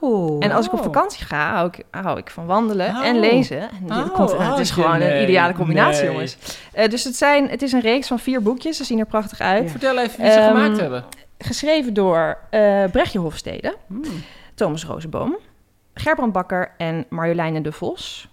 [0.00, 0.44] Oh.
[0.44, 0.84] En als ik op Oh.
[0.84, 3.06] vakantie ga, hou ik, hou ik van wandelen Oh.
[3.06, 3.60] en lezen.
[3.60, 6.10] En dit Oh, komt, het oh, is gewoon nee, een ideale combinatie, nee.
[6.12, 6.36] jongens.
[6.72, 8.76] Eh, dus het, zijn, het is een reeks van vier boekjes.
[8.76, 9.62] Ze zien er prachtig uit.
[9.64, 9.70] Ja.
[9.70, 11.04] Vertel even wie ze Ehm, gemaakt hebben.
[11.38, 13.76] Geschreven door eh Brechtje Hofstede.
[13.86, 14.02] Hmm.
[14.54, 15.36] Thomas Rozenboom,
[15.94, 18.28] Gerbrand Bakker en Marjoleine de Vos.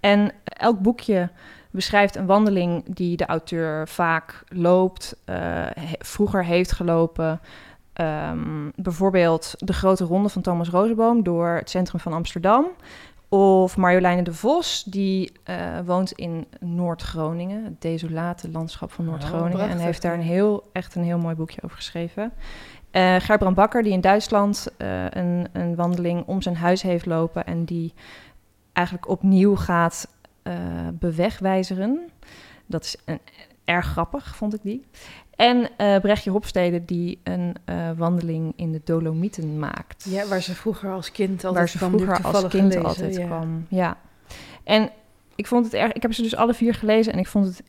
[0.00, 1.28] En elk boekje
[1.70, 5.36] beschrijft een wandeling die de auteur vaak loopt, eh,
[5.80, 7.40] he- vroeger heeft gelopen.
[7.98, 12.66] Ehm, bijvoorbeeld de grote ronde van Thomas Rozenboom door het centrum van Amsterdam.
[13.28, 19.68] Of Marjoleine de Vos, die eh, woont in Noord-Groningen, het desolate landschap van Noord-Groningen.
[19.68, 22.32] en heeft daar een heel, echt een heel mooi boekje over geschreven.
[22.90, 27.46] Eh Gerbrand Bakker, die in Duitsland eh, een, een wandeling om zijn huis heeft lopen
[27.46, 27.94] en die
[28.72, 30.08] eigenlijk opnieuw gaat
[30.42, 30.54] eh,
[30.92, 32.10] bewegwijzeren.
[32.66, 33.20] Dat is een,
[33.64, 34.84] erg grappig, vond ik die.
[35.38, 40.06] En eh Brechtje Hopstede, die een eh, wandeling in de Dolomieten maakt.
[40.08, 43.26] Ja, waar ze vroeger als kind altijd waar ze kwam, vroeger als kind altijd ja.
[43.26, 43.66] kwam.
[43.68, 43.96] Ja.
[44.64, 44.90] En
[45.34, 45.92] ik vond het erg.
[45.92, 47.62] Ik heb ze dus alle vier gelezen en ik vond het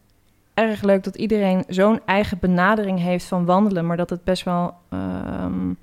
[0.53, 4.73] erg leuk dat iedereen zo'n eigen benadering heeft van wandelen, maar dat het best wel
[4.89, 5.73] ehm,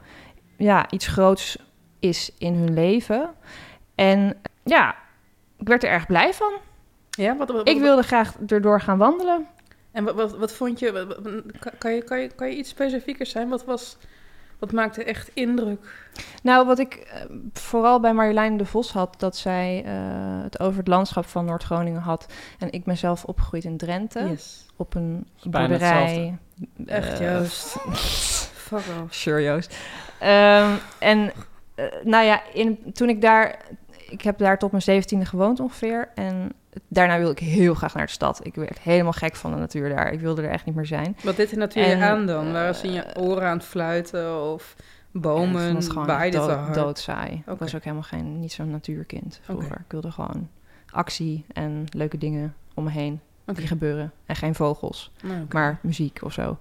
[0.56, 1.58] ja, iets groots
[1.98, 3.30] is in hun leven.
[3.94, 4.94] En ja,
[5.58, 6.52] ik werd er erg blij van.
[7.10, 9.46] Ja, wat, wat, Ik wilde graag erdoor gaan wandelen.
[9.96, 11.18] En wat, wat, wat vond je, wat-
[11.78, 13.48] kan, je, kan, je, kan je iets specifieker zijn?
[13.48, 13.96] Wat, was,
[14.58, 16.08] wat maakte echt indruk?
[16.42, 17.20] Nou, wat ik eh,
[17.52, 19.92] vooral bij Marjolein de Vos had, dat zij eh,
[20.42, 22.26] het over het landschap van Noord-Groningen had.
[22.58, 24.66] En ik ben zelf opgegroeid in Drenthe, Yes.
[24.76, 26.38] op een boerderij.
[26.86, 27.76] Echt, eh, Joost.
[28.66, 29.14] Fuck off.
[29.14, 29.76] Sure, Joost.
[30.18, 31.32] Ehm, en
[32.04, 33.58] nou ja, in, toen ik daar...
[34.08, 36.08] Ik heb daar tot mijn zeventiende gewoond ongeveer.
[36.14, 36.52] En
[36.88, 38.40] daarna wilde ik heel graag naar de stad.
[38.46, 40.12] Ik werd helemaal gek van de natuur daar.
[40.12, 41.16] Ik wilde er echt niet meer zijn.
[41.22, 42.52] Wat deed de natuur je En, aan dan?
[42.52, 45.74] Waren ze in je eh, oren aan het fluiten of En ik bomen?
[45.76, 46.74] het gewoon dood, hard?
[46.74, 47.32] doodsaai.
[47.32, 47.58] Ik Oké.
[47.58, 49.76] was ook helemaal geen, niet zo'n natuurkind vroeger.
[49.76, 50.48] Ik wilde gewoon
[50.90, 53.20] actie en leuke dingen om me heen.
[53.48, 53.58] Oké.
[53.58, 54.12] die gebeuren.
[54.26, 56.58] En geen vogels, Nou, maar muziek of zo.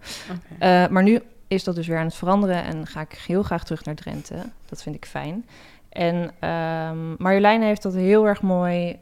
[0.60, 3.63] Eh, maar nu is dat dus weer aan het veranderen en ga ik heel graag
[3.63, 4.36] terug naar Drenthe.
[4.65, 5.45] Dat vind ik fijn.
[5.89, 8.99] En ehm Marjolein heeft dat heel erg mooi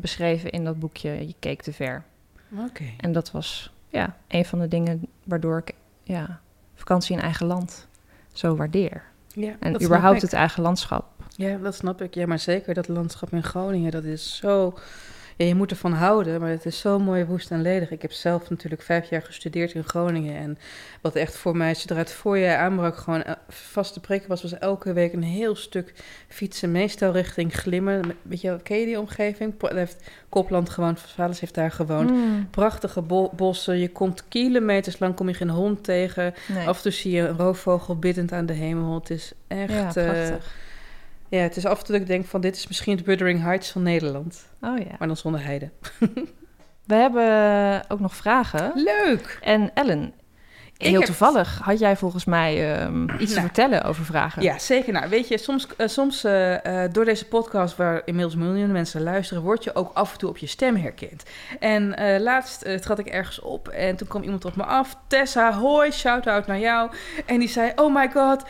[0.00, 2.04] beschreven in dat boekje Je keek te ver.
[2.58, 2.84] Oké.
[2.96, 6.40] En dat was ja, een van de dingen waardoor ik ja,
[6.74, 7.88] vakantie in eigen land
[8.32, 9.02] zo waardeer.
[9.34, 11.04] Ja, En überhaupt het eigen landschap.
[11.36, 12.14] Ja, dat snap ik.
[12.14, 14.78] Ja, maar zeker dat landschap in Groningen, dat is zo...
[15.36, 17.90] Ja, je moet ervan houden, maar het is zo mooi woest en ledig.
[17.90, 20.36] Ik heb zelf natuurlijk vijf jaar gestudeerd in Groningen.
[20.36, 20.58] En
[21.00, 24.92] wat echt voor mij, zodra het voorjaar aanbrak, gewoon eh, vaste prikken was, was elke
[24.92, 25.94] week een heel stuk
[26.28, 26.72] fietsen.
[26.72, 28.02] Meestal richting Glimmen.
[28.22, 29.58] Weet je, ken je die omgeving?
[29.58, 32.10] Daar heeft Kopland gewoond, heeft daar gewoond.
[32.10, 33.78] Mm, Prachtige bo- bossen.
[33.78, 36.34] Je komt kilometers lang, kom je geen hond tegen.
[36.48, 36.66] nee.
[36.68, 38.94] Af en toe zie je een roofvogel biddend aan de hemel.
[38.94, 39.72] Het is echt...
[39.72, 40.54] ja, eh, prachtig.
[41.36, 43.42] Ja, het is af en toe dat ik denk van dit is misschien het Wuthering
[43.42, 44.44] Heights van Nederland.
[44.60, 44.94] Oh ja.
[44.98, 45.70] Maar dan zonder heide.
[46.86, 48.72] We hebben ook nog vragen.
[48.74, 49.38] Leuk!
[49.42, 50.12] En Ellen,
[50.76, 53.40] heel heb- toevallig had jij volgens mij ehm, iets te Nou.
[53.46, 54.42] vertellen over vragen.
[54.42, 54.92] Ja, zeker.
[54.92, 59.02] Nou, weet je, soms, eh, soms eh, eh, door deze podcast, waar inmiddels miljoenen mensen
[59.02, 61.22] luisteren, word je ook af en toe op je stem herkend.
[61.60, 64.96] En eh, laatst eh, trad ik ergens op en toen kwam iemand op me af.
[65.06, 66.90] Tessa, hoi, shout-out naar jou.
[67.26, 68.42] En die zei, oh my god,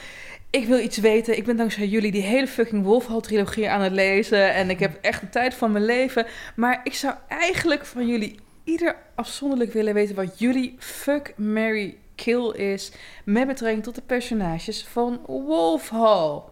[0.55, 1.37] ik wil iets weten.
[1.37, 4.55] Ik ben dankzij jullie die hele fucking Wolfhall-trilogie aan het lezen.
[4.55, 6.27] En ik heb echt de tijd van mijn leven.
[6.57, 12.51] Maar ik zou eigenlijk van jullie ieder afzonderlijk willen weten wat jullie fuck, Mary kill
[12.51, 12.93] is
[13.25, 16.43] met betrekking tot de personages van Wolfhall.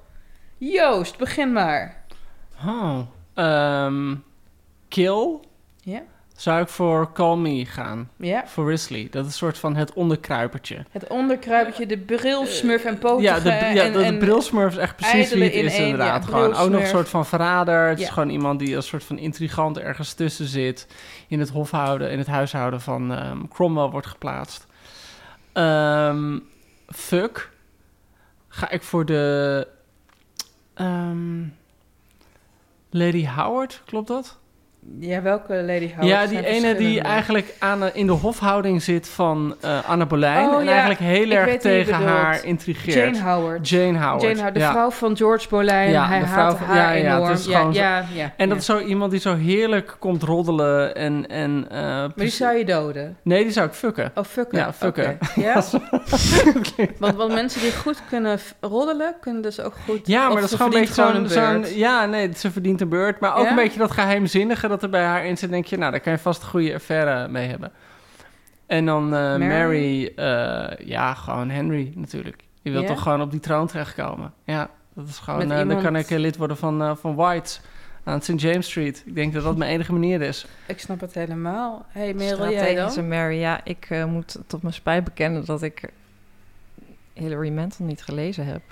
[0.58, 2.04] Joost, begin maar.
[2.66, 3.00] Oh.
[3.34, 4.14] Ehm,
[4.88, 5.38] kill
[5.80, 6.02] Ja?
[6.42, 8.10] Zou ik voor Call Me gaan.
[8.16, 8.46] Ja?
[8.46, 9.08] Voor Risley.
[9.10, 10.84] Dat is een soort van het onderkruipertje.
[10.90, 13.22] Het onderkruipertje, de brilsmurf en poten.
[13.22, 16.22] ja, de, ja, en, de, brilsmurf is echt precies wie het is één, inderdaad.
[16.24, 17.88] ja, gewoon ook nog een soort van verrader.
[17.88, 18.04] Het Ja.
[18.04, 20.86] is gewoon iemand die als soort van intrigant ergens tussen zit.
[21.28, 24.66] In het hofhouden, in het huishouden van ehm, Cromwell wordt geplaatst.
[25.52, 26.38] Ehm,
[26.86, 27.50] fuck.
[28.48, 29.66] Ga ik voor de...
[30.74, 31.42] ehm,
[32.90, 34.40] Lady Howard, klopt dat?
[34.98, 36.06] Ja, welke Lady Howard?
[36.08, 40.48] ja, die ene die eigenlijk aan, in de hofhouding zit van eh, Anna Boleyn.
[40.48, 43.16] Oh, en ja, eigenlijk heel ik erg tegen haar intrigeert.
[43.16, 43.68] Jane Howard.
[43.68, 44.22] Jane Howard.
[44.22, 44.70] Jane Howard, de ja.
[44.70, 45.90] vrouw van George Boleyn.
[45.90, 47.36] Ja, Hij de vrouw van- haar ja, ja, enorm.
[47.36, 48.46] zo- ja, ja, En ja.
[48.46, 51.26] dat is zo iemand die zo heerlijk komt roddelen en...
[51.28, 53.16] en eh, Maar die zou je doden?
[53.22, 54.12] Nee, die zou ik fucken.
[54.14, 54.58] Oh, fucken.
[54.58, 55.04] Ja, fucken.
[55.04, 55.18] Oké.
[55.42, 55.62] Ja?
[56.98, 60.06] want, want mensen die goed kunnen roddelen, kunnen dus ook goed...
[60.06, 61.66] Ja, maar dat is gewoon een beetje zo'n...
[61.74, 63.20] ja, nee, ze verdient een beurt.
[63.20, 63.50] Maar ook Ja?
[63.50, 65.50] een beetje dat geheimzinnige dat er bij haar in zit.
[65.50, 67.72] denk je, nou, daar kan je vast een goede affaire mee hebben.
[68.66, 69.38] En dan eh, Mary?
[69.46, 72.42] Mary, eh, ja, gewoon Henry natuurlijk.
[72.62, 74.32] Je wilt toch gewoon op die troon terechtkomen.
[74.44, 75.40] Ja, dat is gewoon...
[75.42, 77.58] Eh, Dan iemand- kan ik lid worden van, eh, van White
[78.04, 78.40] aan St.
[78.40, 79.02] James Street.
[79.06, 80.46] Ik denk dat dat mijn enige manier is.
[80.66, 81.86] Ik snap het helemaal.
[81.88, 83.08] hey, Merel, jij dan?
[83.08, 83.38] Mary.
[83.38, 85.88] Ja, ik eh, moet tot mijn spijt bekennen dat ik
[87.12, 88.62] Hilary Mantel niet gelezen heb.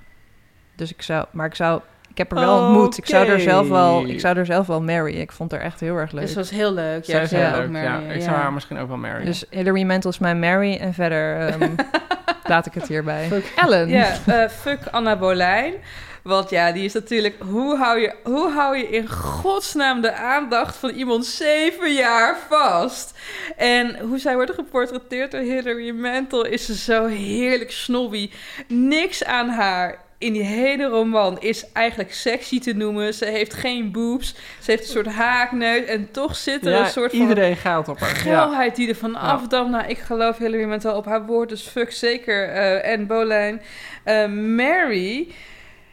[0.77, 1.81] Dus ik zou, maar ik zou,
[2.21, 2.99] heb er wel ontmoet.
[2.99, 5.15] Ik zou er zelf wel, ik zou er zelf wel Mary.
[5.15, 6.23] Ik vond haar echt heel erg leuk.
[6.23, 7.05] Dus dat was heel leuk.
[7.05, 8.13] Zij Ja, is ik heel zou ook leuk, Mary, ja.
[8.13, 9.25] Ik zou haar misschien ook wel marryen.
[9.25, 11.71] Dus Hilary Mantel is mijn Mary en verder ehm,
[12.51, 13.43] laat ik het hierbij.
[13.57, 13.89] Ellen.
[13.89, 15.75] Ja, eh, fuck Anna Boleyn.
[16.23, 17.35] Want ja, die is natuurlijk...
[17.39, 23.19] Hoe hou, je, hoe hou je in godsnaam de aandacht van iemand zeven jaar vast?
[23.57, 26.45] En hoe zij wordt geportretteerd door Hilary Mantel...
[26.45, 28.31] is ze zo heerlijk snobby.
[28.69, 33.15] Niks aan haar in die hele roman is eigenlijk sexy te noemen.
[33.15, 34.35] Ze heeft geen boobs.
[34.61, 35.85] Ze heeft een soort haakneus.
[35.85, 38.27] En toch zit er ja, een soort van iedereen gaat op haar.
[38.27, 38.41] Ja.
[38.43, 39.71] geilheid die er van afdamt.
[39.71, 42.49] Nou, ik geloof Hillary Mantel op haar woord, dus fuck zeker.
[42.49, 43.63] eh, en Bolijn.
[44.05, 45.29] Eh, Mary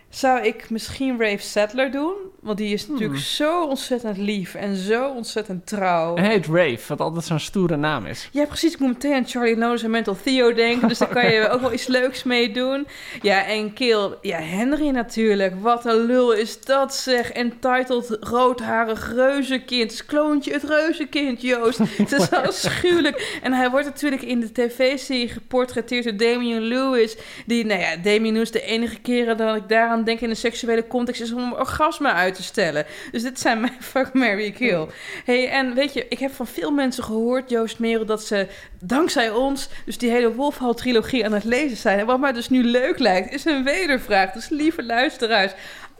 [0.09, 2.13] zou ik misschien Rafe Sattler doen.
[2.47, 6.15] Want die is natuurlijk zo ontzettend lief en zo ontzettend trouw.
[6.15, 8.29] En heet Rave, wat altijd zo'n stoere naam is.
[8.31, 8.73] Ja, precies.
[8.73, 10.87] Ik moet meteen aan Charlie Lones en Mental Theo denken.
[10.87, 12.87] Dus daar kan je ook wel iets leuks mee doen.
[13.21, 14.17] Ja, en Kill.
[14.21, 15.53] Ja, Henry natuurlijk.
[15.61, 17.31] Wat een lul is dat zeg.
[17.31, 19.81] Entitled roodharig reuzenkind.
[19.81, 21.79] Het is kloontje het reuzenkind, Joost.
[21.97, 23.39] Het is afschuwelijk.
[23.43, 27.17] En hij wordt natuurlijk in de tv-serie geportretteerd door Damian Lewis.
[27.45, 30.87] Die, nou ja, Damian Lewis de enige keren dat ik daaraan denk in een seksuele
[30.87, 31.21] context...
[31.21, 32.85] is om een orgasme uit te stellen.
[33.11, 34.87] Dus dit zijn mijn fuck, Mary kill.
[35.25, 38.47] Hey, en weet je, ik heb van veel mensen gehoord, Joost Merel, dat ze
[38.81, 41.99] dankzij ons dus die hele Wolfhall-trilogie aan het lezen zijn.
[41.99, 44.31] En wat mij dus nu leuk lijkt, is een wedervraag.
[44.31, 45.51] Dus lieve luisteraars,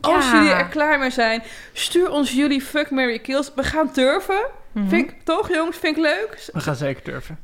[0.01, 0.33] als Ja.
[0.33, 3.51] jullie er klaar mee zijn, stuur ons jullie fuck, Mary kills.
[3.55, 4.45] We gaan durven.
[4.71, 4.87] Mhm.
[4.89, 6.49] Vind ik, toch jongens, vind ik leuk.
[6.53, 7.39] We gaan zeker durven.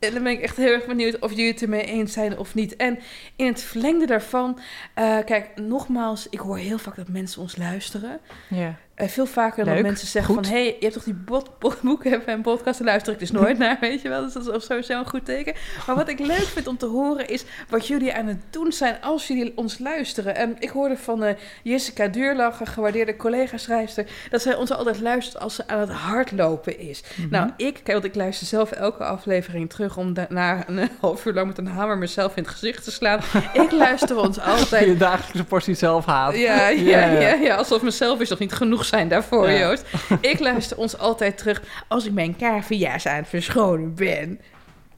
[0.00, 2.54] En dan ben ik echt heel erg benieuwd of jullie het ermee eens zijn of
[2.54, 2.76] niet.
[2.76, 2.98] En
[3.36, 4.58] in het verlengde daarvan,
[4.94, 8.20] eh, kijk, nogmaals, ik hoor heel vaak dat mensen ons luisteren.
[8.48, 8.78] Ja.
[9.00, 10.46] Eh, veel vaker dan mensen zeggen goed.
[10.46, 10.54] van...
[10.54, 13.30] hé, hey, je hebt toch die bot, bot, boeken en podcast, daar luister ik dus
[13.30, 14.22] nooit naar, weet je wel.
[14.22, 15.54] Dus dat is sowieso een goed teken.
[15.86, 19.00] Maar wat ik leuk vind om te horen is wat jullie aan het doen zijn
[19.00, 20.36] als jullie ons luisteren.
[20.36, 24.06] En ik hoorde van eh, Jessica Duurlach, een gewaardeerde collega-schrijfster...
[24.30, 27.02] dat zij ons altijd luistert als ze aan het hardlopen is.
[27.30, 29.96] Nou, ik, kijk, want ik luister zelf elke aflevering terug...
[29.96, 33.20] om daarna een half uur lang met een hamer mezelf in het gezicht te slaan.
[33.64, 36.36] ik luister ons altijd Je dagelijkse portie zelfhaat.
[36.36, 37.20] ja, ja, Ja, ja.
[37.20, 39.58] ja, ja, alsof mezelf is nog niet genoeg zijn daarvoor, Ja.
[39.58, 39.84] Joost.
[40.20, 44.40] Ik luister ons altijd terug als ik mijn cavia's aan het verschonen ben.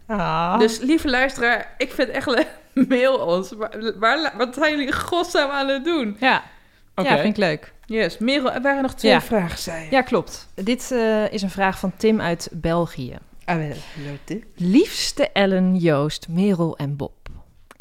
[0.06, 0.58] Ah.
[0.58, 2.48] Dus lieve luisteraar, ik vind echt leuk.
[2.88, 3.52] Mail ons.
[3.52, 6.16] Waar, waar- wat zijn jullie godsnaam aan het doen?
[6.20, 6.42] ja.
[6.94, 7.08] Oké.
[7.08, 7.72] ja, vind ik leuk.
[7.86, 9.20] Yes, Merel, er waren nog twee Ja.
[9.20, 9.90] vragen, zei je.
[9.90, 10.48] Ja, klopt.
[10.54, 13.16] Dit eh, is een vraag van Tim uit België.
[13.44, 13.72] Ah, wel,
[14.26, 14.42] leuk.
[14.56, 17.21] Liefste Ellen, Joost, Merel en Bob.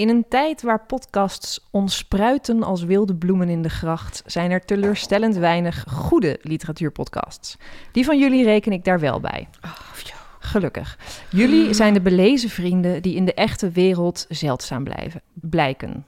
[0.02, 5.36] In een tijd waar podcasts ontspruiten als wilde bloemen in de gracht, zijn er teleurstellend
[5.36, 7.58] weinig goede literatuurpodcasts.
[7.92, 9.48] Die van jullie reken ik daar wel bij.
[10.40, 10.98] Gelukkig.
[11.30, 16.06] Jullie zijn de belezen vrienden die in de echte wereld zeldzaam blijven, blijken.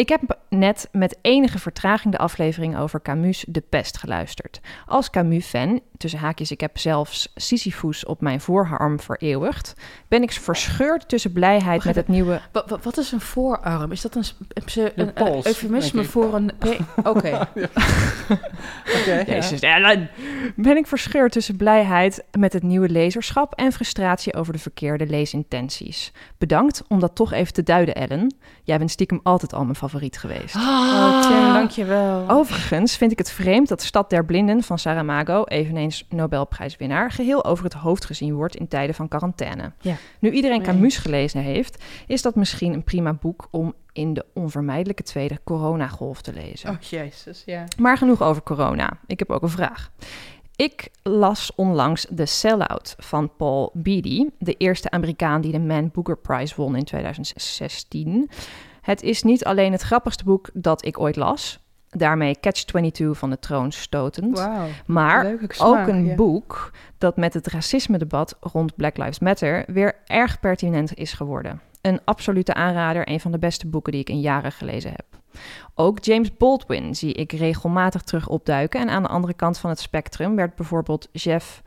[0.00, 4.60] Ik heb net met enige vertraging de aflevering over Camus' De Pest geluisterd.
[4.86, 9.74] Als Camus-fan, tussen haakjes, ik heb zelfs Sisyphus op mijn voorarm vereeuwigd,
[10.08, 12.40] ben ik verscheurd tussen blijheid Wacht met het nieuwe...
[12.52, 13.92] Wa- wa- Wat is een voorarm?
[13.92, 16.50] Is dat een, een, een, een, pols, eufemisme voor een...
[17.02, 17.08] Oké.
[18.98, 19.24] Oké, ja.
[19.24, 20.10] Jezus, Ellen!
[20.56, 26.12] Ben ik verscheurd tussen blijheid met het nieuwe lezerschap en frustratie over de verkeerde leesintenties.
[26.38, 28.34] Bedankt om dat toch even te duiden, Ellen.
[28.62, 30.54] Jij bent stiekem altijd al mijn favoriet geweest.
[30.56, 32.30] Oh, Tim, dankjewel.
[32.30, 37.64] Overigens vind ik het vreemd dat Stad der Blinden van Saramago, eveneens Nobelprijswinnaar, geheel over
[37.64, 39.72] het hoofd gezien wordt in tijden van quarantaine.
[39.80, 39.94] Ja.
[40.18, 40.66] Nu iedereen Nee.
[40.66, 46.22] Camus gelezen heeft, is dat misschien een prima boek om in de onvermijdelijke tweede coronagolf
[46.22, 46.70] te lezen.
[46.70, 47.64] Oh, jezus, ja.
[47.78, 48.98] Maar genoeg over corona.
[49.06, 49.90] Ik heb ook een vraag.
[50.56, 56.16] Ik las onlangs The Sellout van Paul Beatty, de eerste Amerikaan die de Man Booker
[56.16, 58.30] Prize won in 2016.
[58.80, 63.38] Het is niet alleen het grappigste boek dat ik ooit las, daarmee Catch-22 van de
[63.38, 64.48] troon stotend,
[64.86, 66.14] maar ook een ja.
[66.14, 71.60] boek dat met het racisme-debat rond Black Lives Matter weer erg pertinent is geworden.
[71.80, 75.04] Een absolute aanrader, een van de beste boeken die ik in jaren gelezen heb.
[75.74, 78.80] Ook James Baldwin zie ik regelmatig terug opduiken.
[78.80, 81.62] En aan de andere kant van het spectrum werd bijvoorbeeld Jeff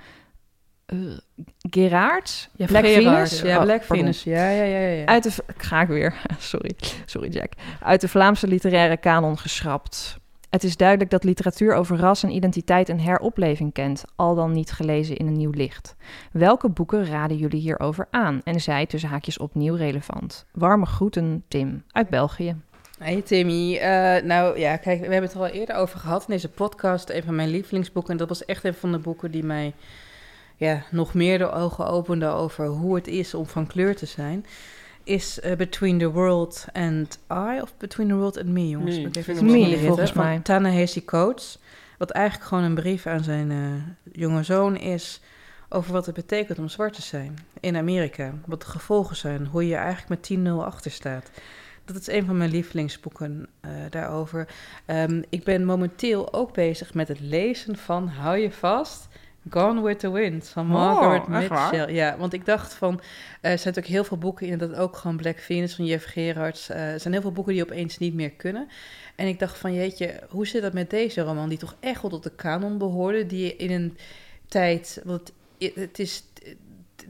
[0.93, 3.29] eh, Gerard, Ja, Black Gerard.
[3.29, 3.41] Venus?
[3.41, 3.97] Ja, Oh, Black pardon.
[3.97, 4.23] Venus.
[4.23, 4.87] Ja, ja, ja, ja.
[4.87, 5.05] ja.
[5.05, 6.71] Uit de, ga ik weer, sorry,
[7.05, 7.51] sorry Jack.
[7.81, 10.17] Uit de Vlaamse literaire kanon geschrapt.
[10.49, 14.71] Het is duidelijk dat literatuur over ras en identiteit een heropleving kent, al dan niet
[14.71, 15.95] gelezen in een nieuw licht.
[16.31, 18.41] Welke boeken raden jullie hierover aan?
[18.43, 20.45] En zij tussen haakjes opnieuw relevant.
[20.51, 22.55] Warme groeten, Tim, uit België.
[22.99, 26.33] Hey Timmy, Eh, nou ja, kijk, we hebben het er al eerder over gehad in
[26.33, 27.09] deze podcast.
[27.09, 28.11] Een van mijn lievelingsboeken.
[28.11, 29.73] En dat was echt een van de boeken die mij
[30.63, 34.45] ja, nog meer de ogen opende over hoe het is om van kleur te zijn.
[35.03, 38.97] Is eh, Between the World and I, of Between the World and Me, jongens.
[38.97, 40.39] Me, ik even Me, meer volgens mij.
[40.39, 41.59] Ta-Nehisi Coates.
[41.97, 45.21] Wat eigenlijk gewoon een brief aan zijn eh, jonge zoon is
[45.69, 48.33] over wat het betekent om zwart te zijn in Amerika.
[48.45, 51.31] Wat de gevolgen zijn, hoe je eigenlijk met 10-0 achter staat.
[51.85, 54.47] Dat is een van mijn lievelingsboeken eh, daarover.
[54.85, 59.07] Ehm, ik ben momenteel ook bezig met het lezen van, hou je vast,
[59.49, 61.41] Gone with the Wind van Margaret Oh, waar?
[61.41, 61.93] Mitchell.
[61.93, 63.01] Ja, want ik dacht van, er
[63.41, 66.69] zijn natuurlijk heel veel boeken, inderdaad ook gewoon Black Venus van Jeff Gerards.
[66.69, 68.67] Eh, er zijn heel veel boeken die opeens niet meer kunnen.
[69.15, 72.11] En ik dacht van, jeetje, hoe zit dat met deze roman, die toch echt wel
[72.11, 73.97] tot de kanon behoorde, die in een
[74.47, 76.23] tijd, want het, is...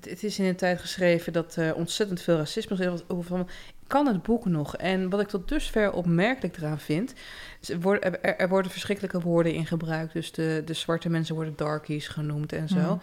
[0.02, 3.02] Het is in een tijd geschreven dat er ontzettend veel racisme is.
[3.08, 3.50] Over van,
[3.94, 4.78] kan het boek nog?
[4.78, 7.14] En wat ik tot dusver opmerkelijk eraan vind,
[7.62, 10.14] is er, worden, er, er worden verschrikkelijke woorden in gebruikt.
[10.14, 12.76] Dus de, de zwarte mensen worden darkies genoemd en zo.
[12.76, 12.98] Mhm.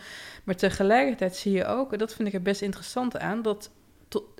[0.44, 3.70] Maar tegelijkertijd zie je ook, en dat vind ik er best interessant aan, dat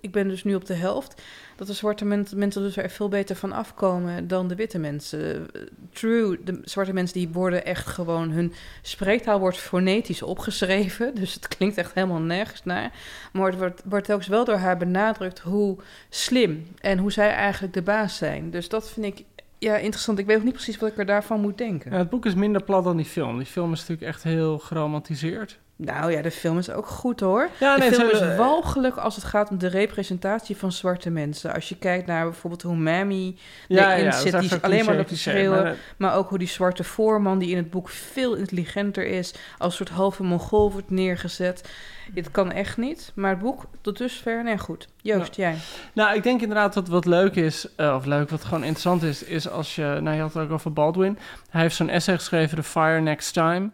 [0.01, 1.23] ik ben dus nu op de helft,
[1.57, 5.47] dat de zwarte men, mensen dus er veel beter van afkomen dan de witte mensen.
[5.93, 8.53] True, de zwarte mensen die worden echt gewoon, hun
[8.83, 12.93] spreektaal wordt fonetisch opgeschreven, dus het klinkt echt helemaal nergens naar.
[13.33, 15.77] Maar het wordt, wordt wel door haar benadrukt hoe
[16.09, 18.51] slim en hoe zij eigenlijk de baas zijn.
[18.51, 19.25] Dus dat vind ik
[19.61, 20.19] ja, interessant.
[20.19, 21.93] Ik weet ook niet precies wat ik er daarvan moet denken.
[21.93, 23.37] Het boek is minder plat dan die film.
[23.37, 25.59] Die film is natuurlijk echt heel geromantiseerd.
[25.85, 27.49] Nou ja, de film is ook goed hoor.
[27.61, 31.55] Ja, de film is walgelijk als het gaat om de representatie van zwarte mensen.
[31.55, 33.37] Als je kijkt naar bijvoorbeeld hoe Mammy
[33.69, 35.63] ja, erin ja, zit, die alleen maar loopt te schreeuwen.
[35.63, 39.35] maar, eh, Maar ook hoe die zwarte voorman, die in het boek veel intelligenter is,
[39.59, 41.71] als soort halve mongool wordt neergezet.
[42.15, 43.13] Het kan echt niet.
[43.15, 44.89] Maar het boek tot dusver, nee goed.
[45.03, 45.57] Joost, jij.
[45.93, 49.23] Nou, ik denk inderdaad dat wat leuk is, eh, of leuk, wat gewoon interessant is,
[49.23, 51.19] is als je, nou je had het ook over Baldwin.
[51.51, 53.71] Hij heeft zo'n essay geschreven, The Fire Next Time.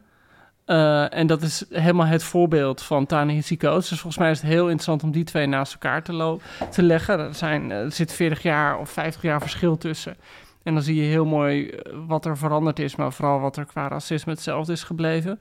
[0.66, 3.88] Eh, en dat is helemaal het voorbeeld van Ta-Nehisi Coates.
[3.88, 6.38] Dus volgens mij is het heel interessant om die twee naast elkaar te,
[6.70, 7.18] te leggen.
[7.18, 10.16] Er, zijn, er zit 40 jaar of 50 jaar verschil tussen.
[10.62, 13.64] En dan zie je heel mooi eh, wat er veranderd is, maar vooral wat er
[13.64, 15.40] qua racisme hetzelfde is gebleven.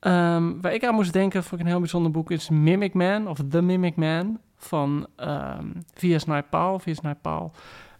[0.00, 3.28] Ehm, waar ik aan moest denken, vond ik een heel bijzonder boek, is Mimic Man,
[3.28, 6.24] of The Mimic Man, van ehm V.S.
[6.24, 6.78] Naipaul.
[6.78, 7.00] V.S.
[7.00, 7.52] Naipaul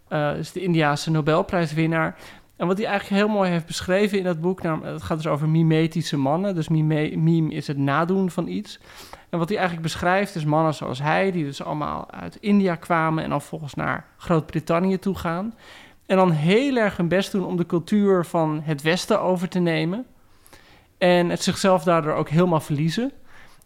[0.08, 2.16] eh, is de Indiaanse Nobelprijswinnaar.
[2.56, 5.26] En wat hij eigenlijk heel mooi heeft beschreven in dat boek, nou, het gaat dus
[5.26, 6.54] over mimetische mannen.
[6.54, 8.80] Dus mime, is het nadoen van iets.
[9.30, 13.24] En wat hij eigenlijk beschrijft is mannen zoals hij, die dus allemaal uit India kwamen
[13.24, 15.54] en dan volgens naar Groot-Brittannië toe gaan.
[16.06, 19.58] En dan heel erg hun best doen om de cultuur van het Westen over te
[19.58, 20.06] nemen.
[20.98, 23.12] En het zichzelf daardoor ook helemaal verliezen.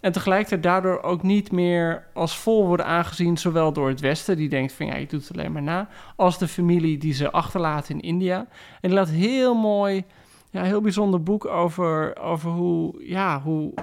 [0.01, 4.49] En tegelijkertijd daardoor ook niet meer als vol worden aangezien, zowel door het Westen, die
[4.49, 7.95] denkt van ja, je doet het alleen maar na, als de familie die ze achterlaten
[7.95, 8.39] in India.
[8.81, 10.05] En die laat heel mooi,
[10.51, 13.75] ja, heel bijzonder boek over, over hoe, ja, hoe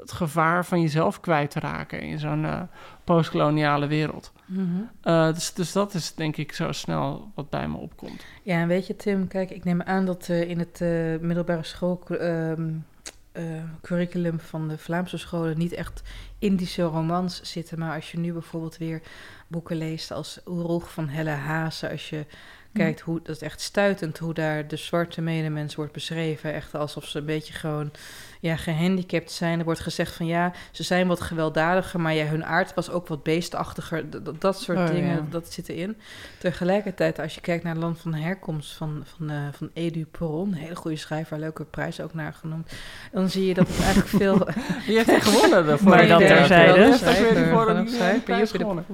[0.00, 2.60] het gevaar van jezelf kwijt te raken in zo'n eh,
[3.04, 4.32] postkoloniale wereld.
[5.02, 8.24] Eh, dus, dus dat is denk ik zo snel wat bij me opkomt.
[8.42, 10.80] Ja, en weet je, Tim, kijk, ik neem aan dat eh, in het
[11.20, 12.68] middelbare school ehm,
[13.32, 13.44] eh,
[13.82, 16.02] curriculum van de Vlaamse scholen niet echt
[16.38, 17.78] Indische romans zitten.
[17.78, 19.02] Maar als je nu bijvoorbeeld weer
[19.48, 22.26] boeken leest als Oeroeg van Helle Haase, als je
[22.72, 26.54] kijkt hoe, dat is echt stuitend hoe daar de zwarte medemens wordt beschreven.
[26.54, 27.90] Echt alsof ze een beetje gewoon
[28.40, 29.58] ja, gehandicapt zijn.
[29.58, 33.08] Er wordt gezegd van ja, ze zijn wat gewelddadiger, maar ja, hun aard was ook
[33.08, 34.08] wat beestachtiger.
[34.08, 35.26] D- d- dat soort Oh, dingen, ja.
[35.30, 35.96] dat zit erin.
[36.38, 40.48] Tegelijkertijd, als je kijkt naar het land van herkomst van, van, eh, van Edu Peron,
[40.48, 42.72] een hele goede schrijver, leuke prijs ook naar genoemd,
[43.12, 44.46] dan zie je dat het eigenlijk veel...
[44.94, 45.78] Heeft er gewonnen?
[45.84, 46.82] Maar dat terzijde.
[46.82, 47.84] Heeft ook weer voor
[48.24, 48.84] prijs gewonnen?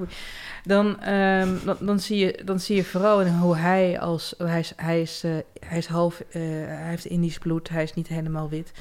[0.67, 4.35] Dan, ehm, dan, dan, zie je, dan zie je vooral in hoe hij als...
[4.37, 5.31] Hij is, hij is, eh,
[5.67, 6.19] hij is half...
[6.19, 8.71] eh, hij heeft Indisch bloed, hij is niet helemaal wit.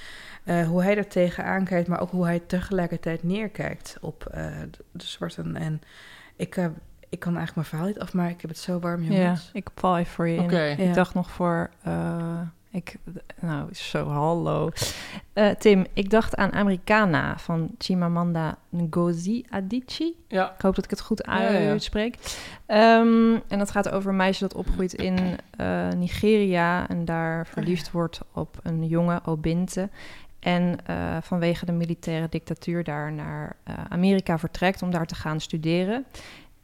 [0.44, 4.84] Eh, hoe hij er tegenaan kijkt, maar ook hoe hij tegelijkertijd neerkijkt op eh, de,
[4.92, 5.56] de zwarten.
[5.56, 5.80] En
[6.36, 6.56] ik,
[7.08, 8.34] ik kan eigenlijk mijn verhaal niet afmaken.
[8.34, 9.50] Ik heb het zo warm, Ja, jongens.
[9.52, 10.40] ik val even voor je.
[10.40, 10.62] Oké.
[10.62, 10.76] Ja.
[10.76, 11.70] Ik dacht nog voor...
[11.82, 12.40] eh,
[12.76, 12.96] ik,
[13.40, 14.70] nou, zo hallo.
[15.32, 20.16] Eh, Tim, ik dacht aan Americana van Chimamanda Ngozi Adichie.
[20.28, 21.70] Ja, Ik hoop dat ik het goed Ja, ja, ja.
[21.70, 22.16] uitspreek.
[22.66, 25.18] Ehm, en dat gaat over een meisje dat opgroeit in
[25.56, 26.88] eh, Nigeria...
[26.88, 29.88] en daar verliefd wordt op een jonge Obinte...
[30.40, 33.56] En eh, vanwege de militaire dictatuur daar naar
[33.88, 36.06] Amerika vertrekt om daar te gaan studeren.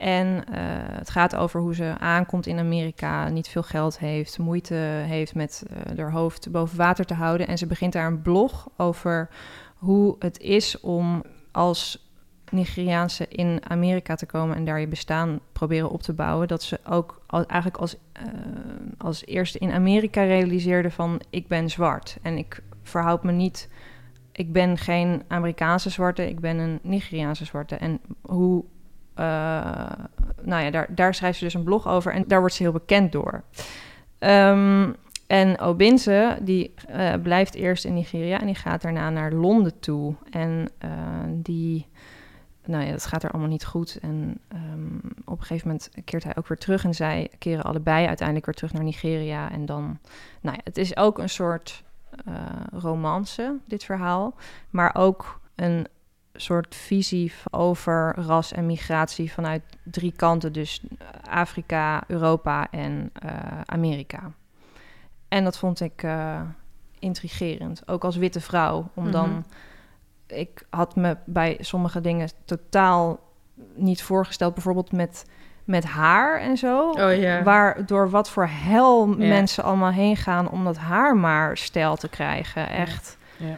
[0.03, 0.61] En eh,
[0.98, 5.62] het gaat over hoe ze aankomt in Amerika, niet veel geld heeft, moeite heeft met
[5.68, 7.46] eh haar hoofd boven water te houden.
[7.46, 9.28] En ze begint daar een blog over
[9.76, 12.11] hoe het is om als
[12.50, 16.48] Nigeriaanse in Amerika te komen en daar je bestaan proberen op te bouwen.
[16.48, 18.24] Dat ze ook eigenlijk als, eh,
[18.98, 23.68] als eerste in Amerika realiseerde van ik ben zwart en ik verhoud me niet
[24.32, 27.76] ik ben geen Amerikaanse zwarte, ik ben een Nigeriaanse zwarte.
[27.76, 28.64] En hoe,
[29.14, 29.24] eh,
[30.42, 32.72] nou ja, daar, daar schrijft ze dus een blog over en daar wordt ze heel
[32.72, 33.42] bekend door.
[34.18, 34.92] Ehm,
[35.26, 40.14] en Obinze, die eh, blijft eerst in Nigeria en die gaat daarna naar Londen toe.
[40.30, 40.90] En eh,
[41.28, 41.86] die,
[42.64, 43.98] nou ja, dat gaat er allemaal niet goed.
[44.02, 48.06] En ehm, op een gegeven moment keert hij ook weer terug en zij keren allebei
[48.06, 49.50] uiteindelijk weer terug naar Nigeria.
[49.50, 49.98] En dan,
[50.40, 51.82] nou ja, het is ook een soort
[52.72, 54.34] romance, dit verhaal.
[54.70, 55.86] Maar ook een
[56.34, 60.52] soort visie over ras en migratie vanuit drie kanten.
[60.52, 60.82] Dus
[61.30, 63.30] Afrika, Europa en eh,
[63.66, 64.32] Amerika.
[65.28, 66.40] En dat vond ik eh,
[66.98, 67.88] intrigerend.
[67.88, 68.90] Ook als witte vrouw.
[68.94, 69.28] Om dan...
[69.28, 69.40] Mhm.
[70.26, 73.20] Ik had me bij sommige dingen totaal
[73.74, 74.54] niet voorgesteld.
[74.54, 75.26] Bijvoorbeeld met,
[75.64, 76.90] met haar en zo.
[76.90, 77.42] Oh.
[77.42, 82.08] Waar, door wat voor hel mensen allemaal heen gaan om dat haar maar stijl te
[82.08, 82.68] krijgen.
[82.68, 83.18] Echt.
[83.36, 83.56] Ja.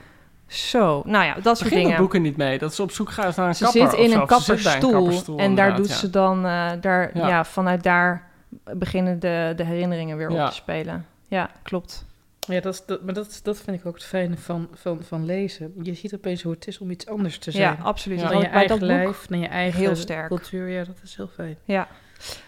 [0.54, 1.96] Zo, nou ja, dat soort dingen.
[1.96, 2.58] boek er niet mee.
[2.58, 5.76] Dat ze op zoek gaat naar een Ze kapper zit in een kapperstoel, en daar
[5.76, 5.94] doet ja.
[5.94, 7.28] ze dan, eh, daar, Ja.
[7.28, 7.44] ja.
[7.44, 8.30] vanuit daar
[8.64, 10.44] beginnen de, de herinneringen weer Ja.
[10.44, 11.06] op te spelen.
[11.28, 12.04] Ja, klopt.
[12.46, 15.24] Ja, dat, is, dat, maar dat, dat vind ik ook het fijne van, van, van
[15.24, 15.72] lezen.
[15.82, 17.76] Je ziet opeens hoe het is om iets anders te zijn.
[17.76, 18.20] Ja, absoluut.
[18.20, 20.28] Dan je dat lijf, dan je eigen heel sterk.
[20.28, 20.68] cultuur.
[20.68, 21.56] Ja, dat is heel fijn.
[21.64, 21.88] Ja.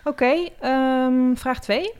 [0.04, 1.92] Oké, ehm, vraag 2.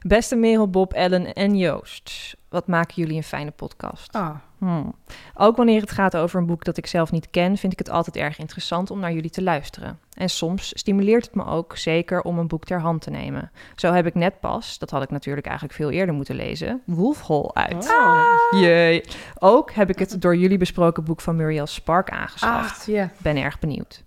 [0.00, 2.36] Beste Merel, Bob, Ellen en Joost.
[2.48, 4.12] Wat maken jullie een fijne podcast.
[4.14, 4.94] Ah, Hmm.
[5.34, 7.90] Ook wanneer het gaat over een boek dat ik zelf niet ken, vind ik het
[7.90, 9.98] altijd erg interessant om naar jullie te luisteren.
[10.14, 13.50] En soms stimuleert het me ook zeker om een boek ter hand te nemen.
[13.76, 17.54] Zo heb ik net pas, dat had ik natuurlijk eigenlijk veel eerder moeten lezen, Wolfhole
[17.54, 17.90] uit.
[17.90, 18.60] Oh.
[18.60, 19.04] Jee.
[19.38, 22.88] Ook heb ik het door jullie besproken boek van Muriel Spark aangeschaft.
[22.88, 23.04] ah.
[23.18, 24.04] Ben erg benieuwd.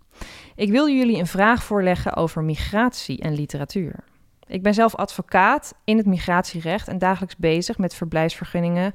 [0.56, 4.04] Ik wil jullie een vraag voorleggen over migratie en literatuur.
[4.48, 8.94] Ik ben zelf advocaat in het migratierecht en dagelijks bezig met verblijfsvergunningen,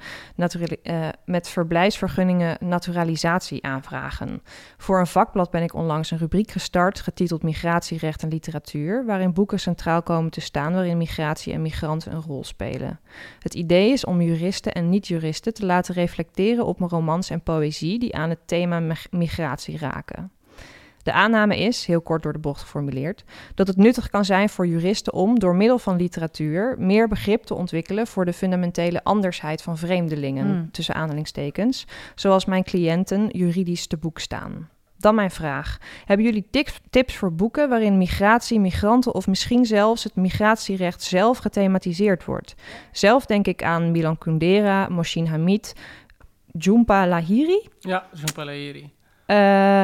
[0.82, 4.42] eh, met verblijfsvergunningen naturalisatie aanvragen.
[4.76, 9.60] Voor een vakblad ben ik onlangs een rubriek gestart getiteld Migratierecht en Literatuur, waarin boeken
[9.60, 13.00] centraal komen te staan waarin migratie en migranten een rol spelen.
[13.38, 17.98] Het idee is om juristen en niet-juristen te laten reflecteren op mijn romans en poëzie
[17.98, 20.32] die aan het thema mig- migratie raken.
[21.10, 24.66] De aanname is, heel kort door de bocht geformuleerd, dat het nuttig kan zijn voor
[24.66, 29.78] juristen om door middel van literatuur meer begrip te ontwikkelen voor de fundamentele andersheid van
[29.78, 30.70] vreemdelingen, Hmm.
[30.70, 34.68] tussen aanhalingstekens, zoals mijn cliënten juridisch te boek staan.
[34.96, 35.78] Dan mijn vraag.
[36.04, 36.46] Hebben jullie
[36.90, 42.54] tips, voor boeken waarin migratie, migranten of misschien zelfs het migratierecht zelf gethematiseerd wordt?
[42.92, 45.74] Zelf denk ik aan Milan Kundera, Moshin Hamid,
[46.46, 47.68] Jhumpa Lahiri.
[47.78, 48.90] Ja, Jean Palaieri.
[49.30, 49.36] Eh,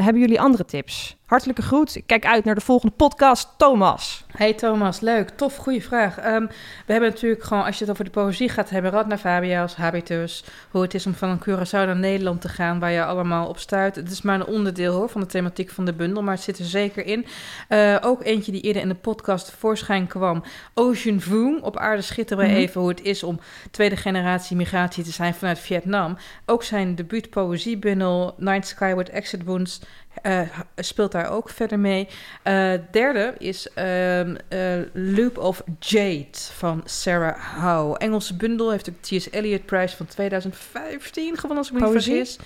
[0.05, 1.17] hebben jullie andere tips?
[1.27, 1.97] Hartelijke groet.
[1.97, 3.49] Ik kijk uit naar de volgende podcast.
[3.57, 4.25] Thomas.
[4.37, 6.19] Hey Thomas, leuk, tof, goede vraag.
[6.19, 6.47] Ehm,
[6.87, 10.45] we hebben natuurlijk gewoon, als je het over de poëzie gaat hebben, Radna Fabia's, Habitus,
[10.71, 13.59] hoe het is om van een Curaçao naar Nederland te gaan, waar je allemaal op
[13.59, 13.97] stuit.
[13.97, 16.59] Het is maar een onderdeel hoor, van de thematiek van de bundel, maar het zit
[16.59, 17.27] er zeker in.
[17.69, 20.43] Eh, ook eentje die eerder in de podcast voorschijn kwam,
[20.75, 21.63] Ocean Vuong.
[21.63, 22.61] Op aarde schitteren we Mhm.
[22.61, 26.17] even hoe het is om tweede generatie migratie te zijn vanuit Vietnam.
[26.45, 29.81] Ook zijn debuut poëziebundel, Night Skyward Exit Wounds,
[30.23, 30.41] eh,
[30.77, 32.09] speelt daar ook verder mee.
[32.43, 34.21] Eh, derde is eh,
[34.93, 37.99] Loop of Jade van Sarah Howe.
[37.99, 39.31] Engelse bundel heeft de T.S.
[39.31, 42.39] Eliot Prijs van 2015 gewonnen, als ik me niet vergis.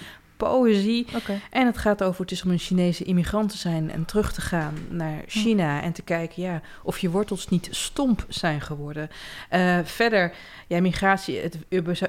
[0.49, 1.07] Poëzie.
[1.51, 4.41] En het gaat over het is om een Chinese immigrant te zijn en terug te
[4.41, 9.11] gaan naar China en te kijken ja, of je wortels niet stomp zijn geworden.
[9.49, 10.33] Eh, verder,
[10.67, 11.59] ja, migratie, het,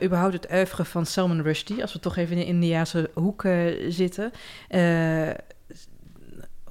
[0.03, 3.86] überhaupt het oeuvre van Salman Rushdie, als we toch even in de Indiase hoek eh,
[3.89, 4.32] zitten.
[4.67, 5.29] Eh,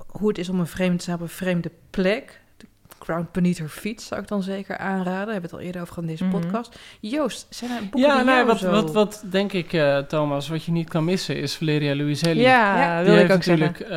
[0.06, 2.40] hoe het is om een vreemde te zijn op een vreemde plek.
[3.04, 5.26] Ground Beneath Her Feet zou ik dan zeker aanraden.
[5.26, 6.40] We hebben het al eerder over gehad in deze Mhm.
[6.40, 6.78] podcast.
[7.00, 8.70] Joost, zijn er boeken Ja, die nou, jou wat, zo...
[8.70, 12.40] wat, wat denk ik, eh, Thomas, wat je niet kan missen, is Valeria Luiselli.
[12.40, 13.66] Ja, Ja, Die wil ik heeft ook zeggen.
[13.66, 13.90] natuurlijk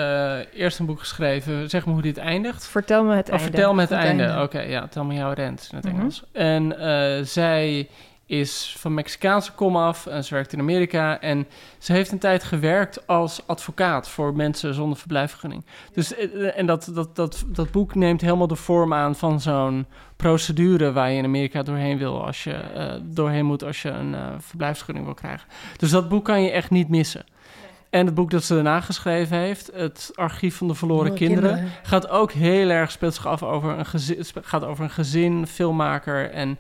[0.53, 2.67] eh, eerst een boek geschreven, zeg me hoe dit eindigt.
[2.67, 3.43] Vertel me het Oh, einde.
[3.51, 4.23] vertel me het Het einde.
[4.23, 4.41] einde.
[4.43, 5.95] Oké, ja, tel me jouw rent in het Mhm.
[5.95, 6.23] Engels.
[6.31, 7.89] En eh, zij
[8.25, 11.19] is van Mexicaanse komaf en ze werkt in Amerika.
[11.19, 11.47] En
[11.77, 15.65] ze heeft een tijd gewerkt als advocaat voor mensen zonder verblijfsvergunning.
[15.93, 19.85] Dus, eh, en dat, dat, dat, dat boek neemt helemaal de vorm aan van zo'n
[20.15, 24.15] procedure waar je in Amerika doorheen wil als je eh, doorheen moet als je een
[24.15, 25.47] eh, verblijfsvergunning wil krijgen.
[25.77, 27.25] Dus dat boek kan je echt niet missen.
[27.89, 31.73] En het boek dat ze daarna geschreven heeft, Het Archief van de Verloren kinderen, kinderen.
[31.83, 36.31] gaat ook heel erg, speelt zich af over een gezin, gaat over een gezin, filmmaker
[36.31, 36.57] en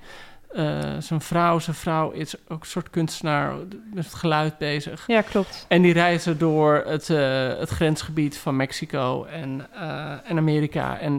[0.53, 1.59] eh, zijn vrouw.
[1.59, 3.53] Zijn vrouw is ook een soort kunstenaar
[3.93, 5.03] met het geluid bezig.
[5.07, 5.65] Ja, klopt.
[5.67, 10.99] En die reizen door het, eh, het grensgebied van Mexico en, eh, en Amerika.
[10.99, 11.13] En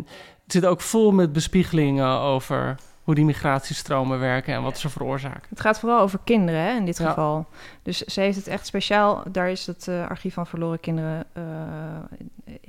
[0.45, 5.47] het zit ook vol met bespiegelingen over hoe die migratiestromen werken en wat ze veroorzaken.
[5.49, 7.09] Het gaat vooral over kinderen hè, in dit Ja.
[7.09, 7.47] geval.
[7.85, 9.23] Dus ze heeft het echt speciaal.
[9.33, 11.25] Daar is het eh, archief van verloren kinderen.
[11.33, 11.43] eh,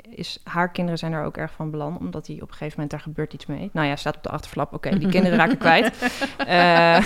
[0.10, 2.92] is, haar kinderen zijn er ook erg van belang, omdat die op een gegeven moment
[2.92, 3.70] daar gebeurt iets mee.
[3.74, 4.74] Nou ja, staat op de achterflap.
[4.74, 5.94] Oké, die kinderen raken kwijt.
[6.48, 6.98] Eh,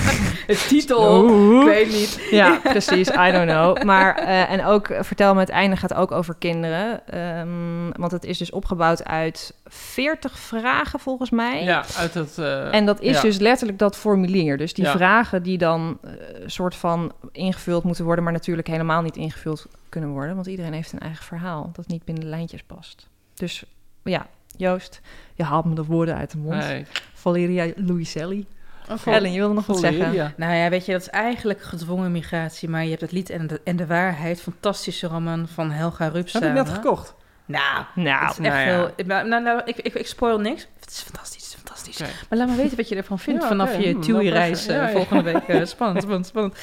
[0.47, 1.27] Het titel,
[1.61, 2.27] ik weet niet.
[2.31, 3.07] ja, precies.
[3.09, 3.83] I don't know.
[3.83, 8.11] Maar eh, en ook eh, vertel me het einde gaat ook over kinderen, Ehm, want
[8.11, 11.63] het is dus opgebouwd uit 40 vragen volgens mij.
[11.63, 12.37] Ja, uit het...
[12.37, 13.21] eh, En dat is ja.
[13.21, 14.57] dus letterlijk dat formulier.
[14.57, 14.91] Dus die Ja.
[14.91, 16.11] vragen die dan eh,
[16.45, 20.35] soort van ingevuld moeten worden, maar natuurlijk helemaal niet ingevuld kunnen worden.
[20.35, 23.07] Want iedereen heeft een eigen verhaal dat niet binnen de lijntjes past.
[23.33, 23.63] Dus
[24.03, 24.27] ja,
[24.57, 25.01] Joost,
[25.33, 26.65] je haalt me de woorden uit de mond.
[27.13, 28.47] Valeria Luiselli.
[28.91, 29.11] Oké.
[29.11, 30.13] Ellen, je wilde nog wat zeggen?
[30.13, 30.33] Ja.
[30.37, 33.47] Nou ja, weet je, dat is eigenlijk gedwongen migratie, maar je hebt het lied en
[33.47, 36.33] de, en de waarheid, fantastische roman van Helga Rups.
[36.33, 37.15] Heb ik net gekocht.
[37.45, 38.75] Nou, Nou, het is echt nou ja.
[38.75, 39.05] heel...
[39.05, 40.67] Nou, nou, nou, ik, ik, ik spoil niks.
[40.79, 42.27] Het is fantastisch, fantastisch.
[42.29, 44.77] Maar laat me weten wat je ervan vindt Ja, vanaf je Hmm, TUI-reis eh, pressure.
[44.77, 44.91] Ja, ja.
[44.91, 45.47] volgende week.
[45.47, 46.57] Eh, spannend, spannend, spannend.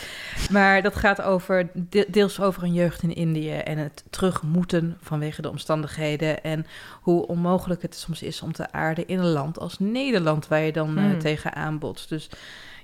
[0.51, 4.99] Maar dat gaat over, de- deels over een jeugd in Indië en het terug moeten
[5.03, 6.43] vanwege de omstandigheden.
[6.43, 6.67] En
[7.01, 10.73] hoe onmogelijk het soms is om te aarden in een land als Nederland, waar je
[10.73, 11.19] dan eh, Hmm.
[11.19, 12.09] tegenaan botst.
[12.09, 12.29] Dus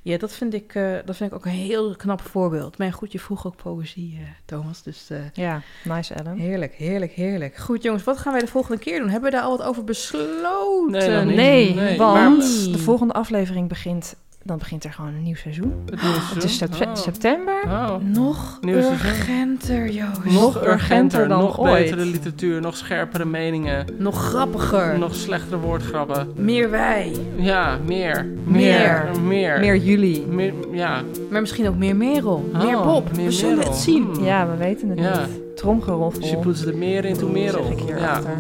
[0.03, 2.78] ja, dat vind, ik, eh, dat vind ik ook een heel knap voorbeeld.
[2.78, 4.82] Maar goed, je vroeg ook poëzie, eh, Thomas.
[4.82, 6.36] Dus eh, Ja, nice Ellen.
[6.36, 7.57] heerlijk, heerlijk, heerlijk.
[7.57, 9.09] Goed jongens, wat gaan wij de volgende keer doen?
[9.09, 11.26] Hebben we daar al wat over besloten?
[11.26, 15.72] Nee, want de volgende aflevering begint dan begint er gewoon een nieuw seizoen.
[15.90, 16.01] Het
[16.34, 16.95] Het is Oh.
[16.95, 17.62] september.
[17.66, 17.95] Oh.
[18.01, 20.24] Nog Nieuw urgenter, Joost.
[20.40, 21.84] Nog urgenter, dan nog ooit.
[21.84, 24.99] betere literatuur, nog scherpere meningen, Nog grappiger.
[24.99, 26.32] nog slechtere woordgrappen.
[26.36, 27.12] Meer wij.
[27.36, 28.26] Ja, meer.
[28.45, 29.05] Meer.
[29.22, 29.61] Meer.
[29.61, 30.26] Meer juli.
[30.28, 31.03] Meer- ja.
[31.30, 32.51] Maar misschien ook meer Merel.
[32.55, 33.16] Oh, meer Bob.
[33.16, 33.70] meer We zullen Merel.
[33.72, 34.03] het zien.
[34.14, 34.24] Hmm.
[34.24, 35.20] Ja, we weten het Ja.
[35.26, 35.57] niet.
[35.57, 36.22] Tromgeroffel.
[36.22, 37.64] She puts the meer into Merel.
[37.64, 38.11] Zeg ik hier ja.
[38.12, 38.30] achter.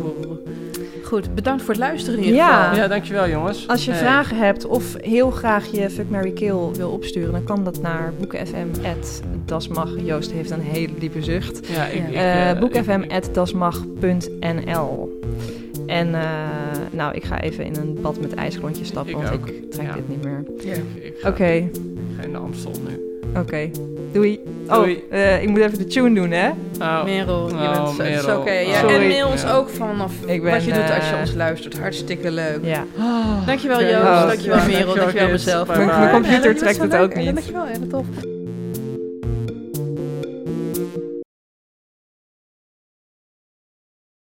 [1.12, 2.62] Goed, bedankt voor het luisteren in ieder Ja.
[2.62, 2.76] geval.
[2.82, 3.68] ja, dankjewel jongens.
[3.68, 4.00] Als je Hey.
[4.00, 8.12] vragen hebt of heel graag je Fuck, Mary Kill wil opsturen, dan kan dat naar
[8.18, 9.90] boekenfm.dasmag.
[10.04, 11.68] Joost heeft een hele diepe zucht.
[11.68, 15.20] Ja, ik, ik, Eh eh, boekenfm.dasmag.nl
[15.86, 16.20] En eh,
[16.90, 19.86] nou, ik ga even in een bad met ijsklontjes stappen, Ik want ook, ik trek
[19.86, 19.94] ja.
[19.94, 20.44] dit niet meer.
[20.64, 20.74] Ja.
[21.28, 21.68] Oké,
[22.24, 23.20] in de Amstel nu.
[23.40, 23.70] oké.
[24.12, 24.40] Doei.
[24.66, 25.04] Doei.
[25.08, 26.48] Oh, eh, ik moet even de tune doen, hè?
[26.80, 28.50] Oh, Merel, je Oh, bent zo, oké.
[28.52, 29.54] Ja, en mail ons Ja.
[29.54, 31.78] ook vanaf Ik ben, wat je doet als je eh, ons luistert.
[31.78, 32.58] Hartstikke leuk.
[32.62, 32.84] Ja.
[33.46, 33.86] Dankjewel Oké.
[33.86, 35.66] Joost, Oh, dankjewel Merel, dankjewel, dankjewel mezelf.
[35.68, 35.86] Bye bye.
[35.86, 37.34] Mijn computer trekt het ook niet.
[37.34, 38.06] Dankjewel, ja, dat tof.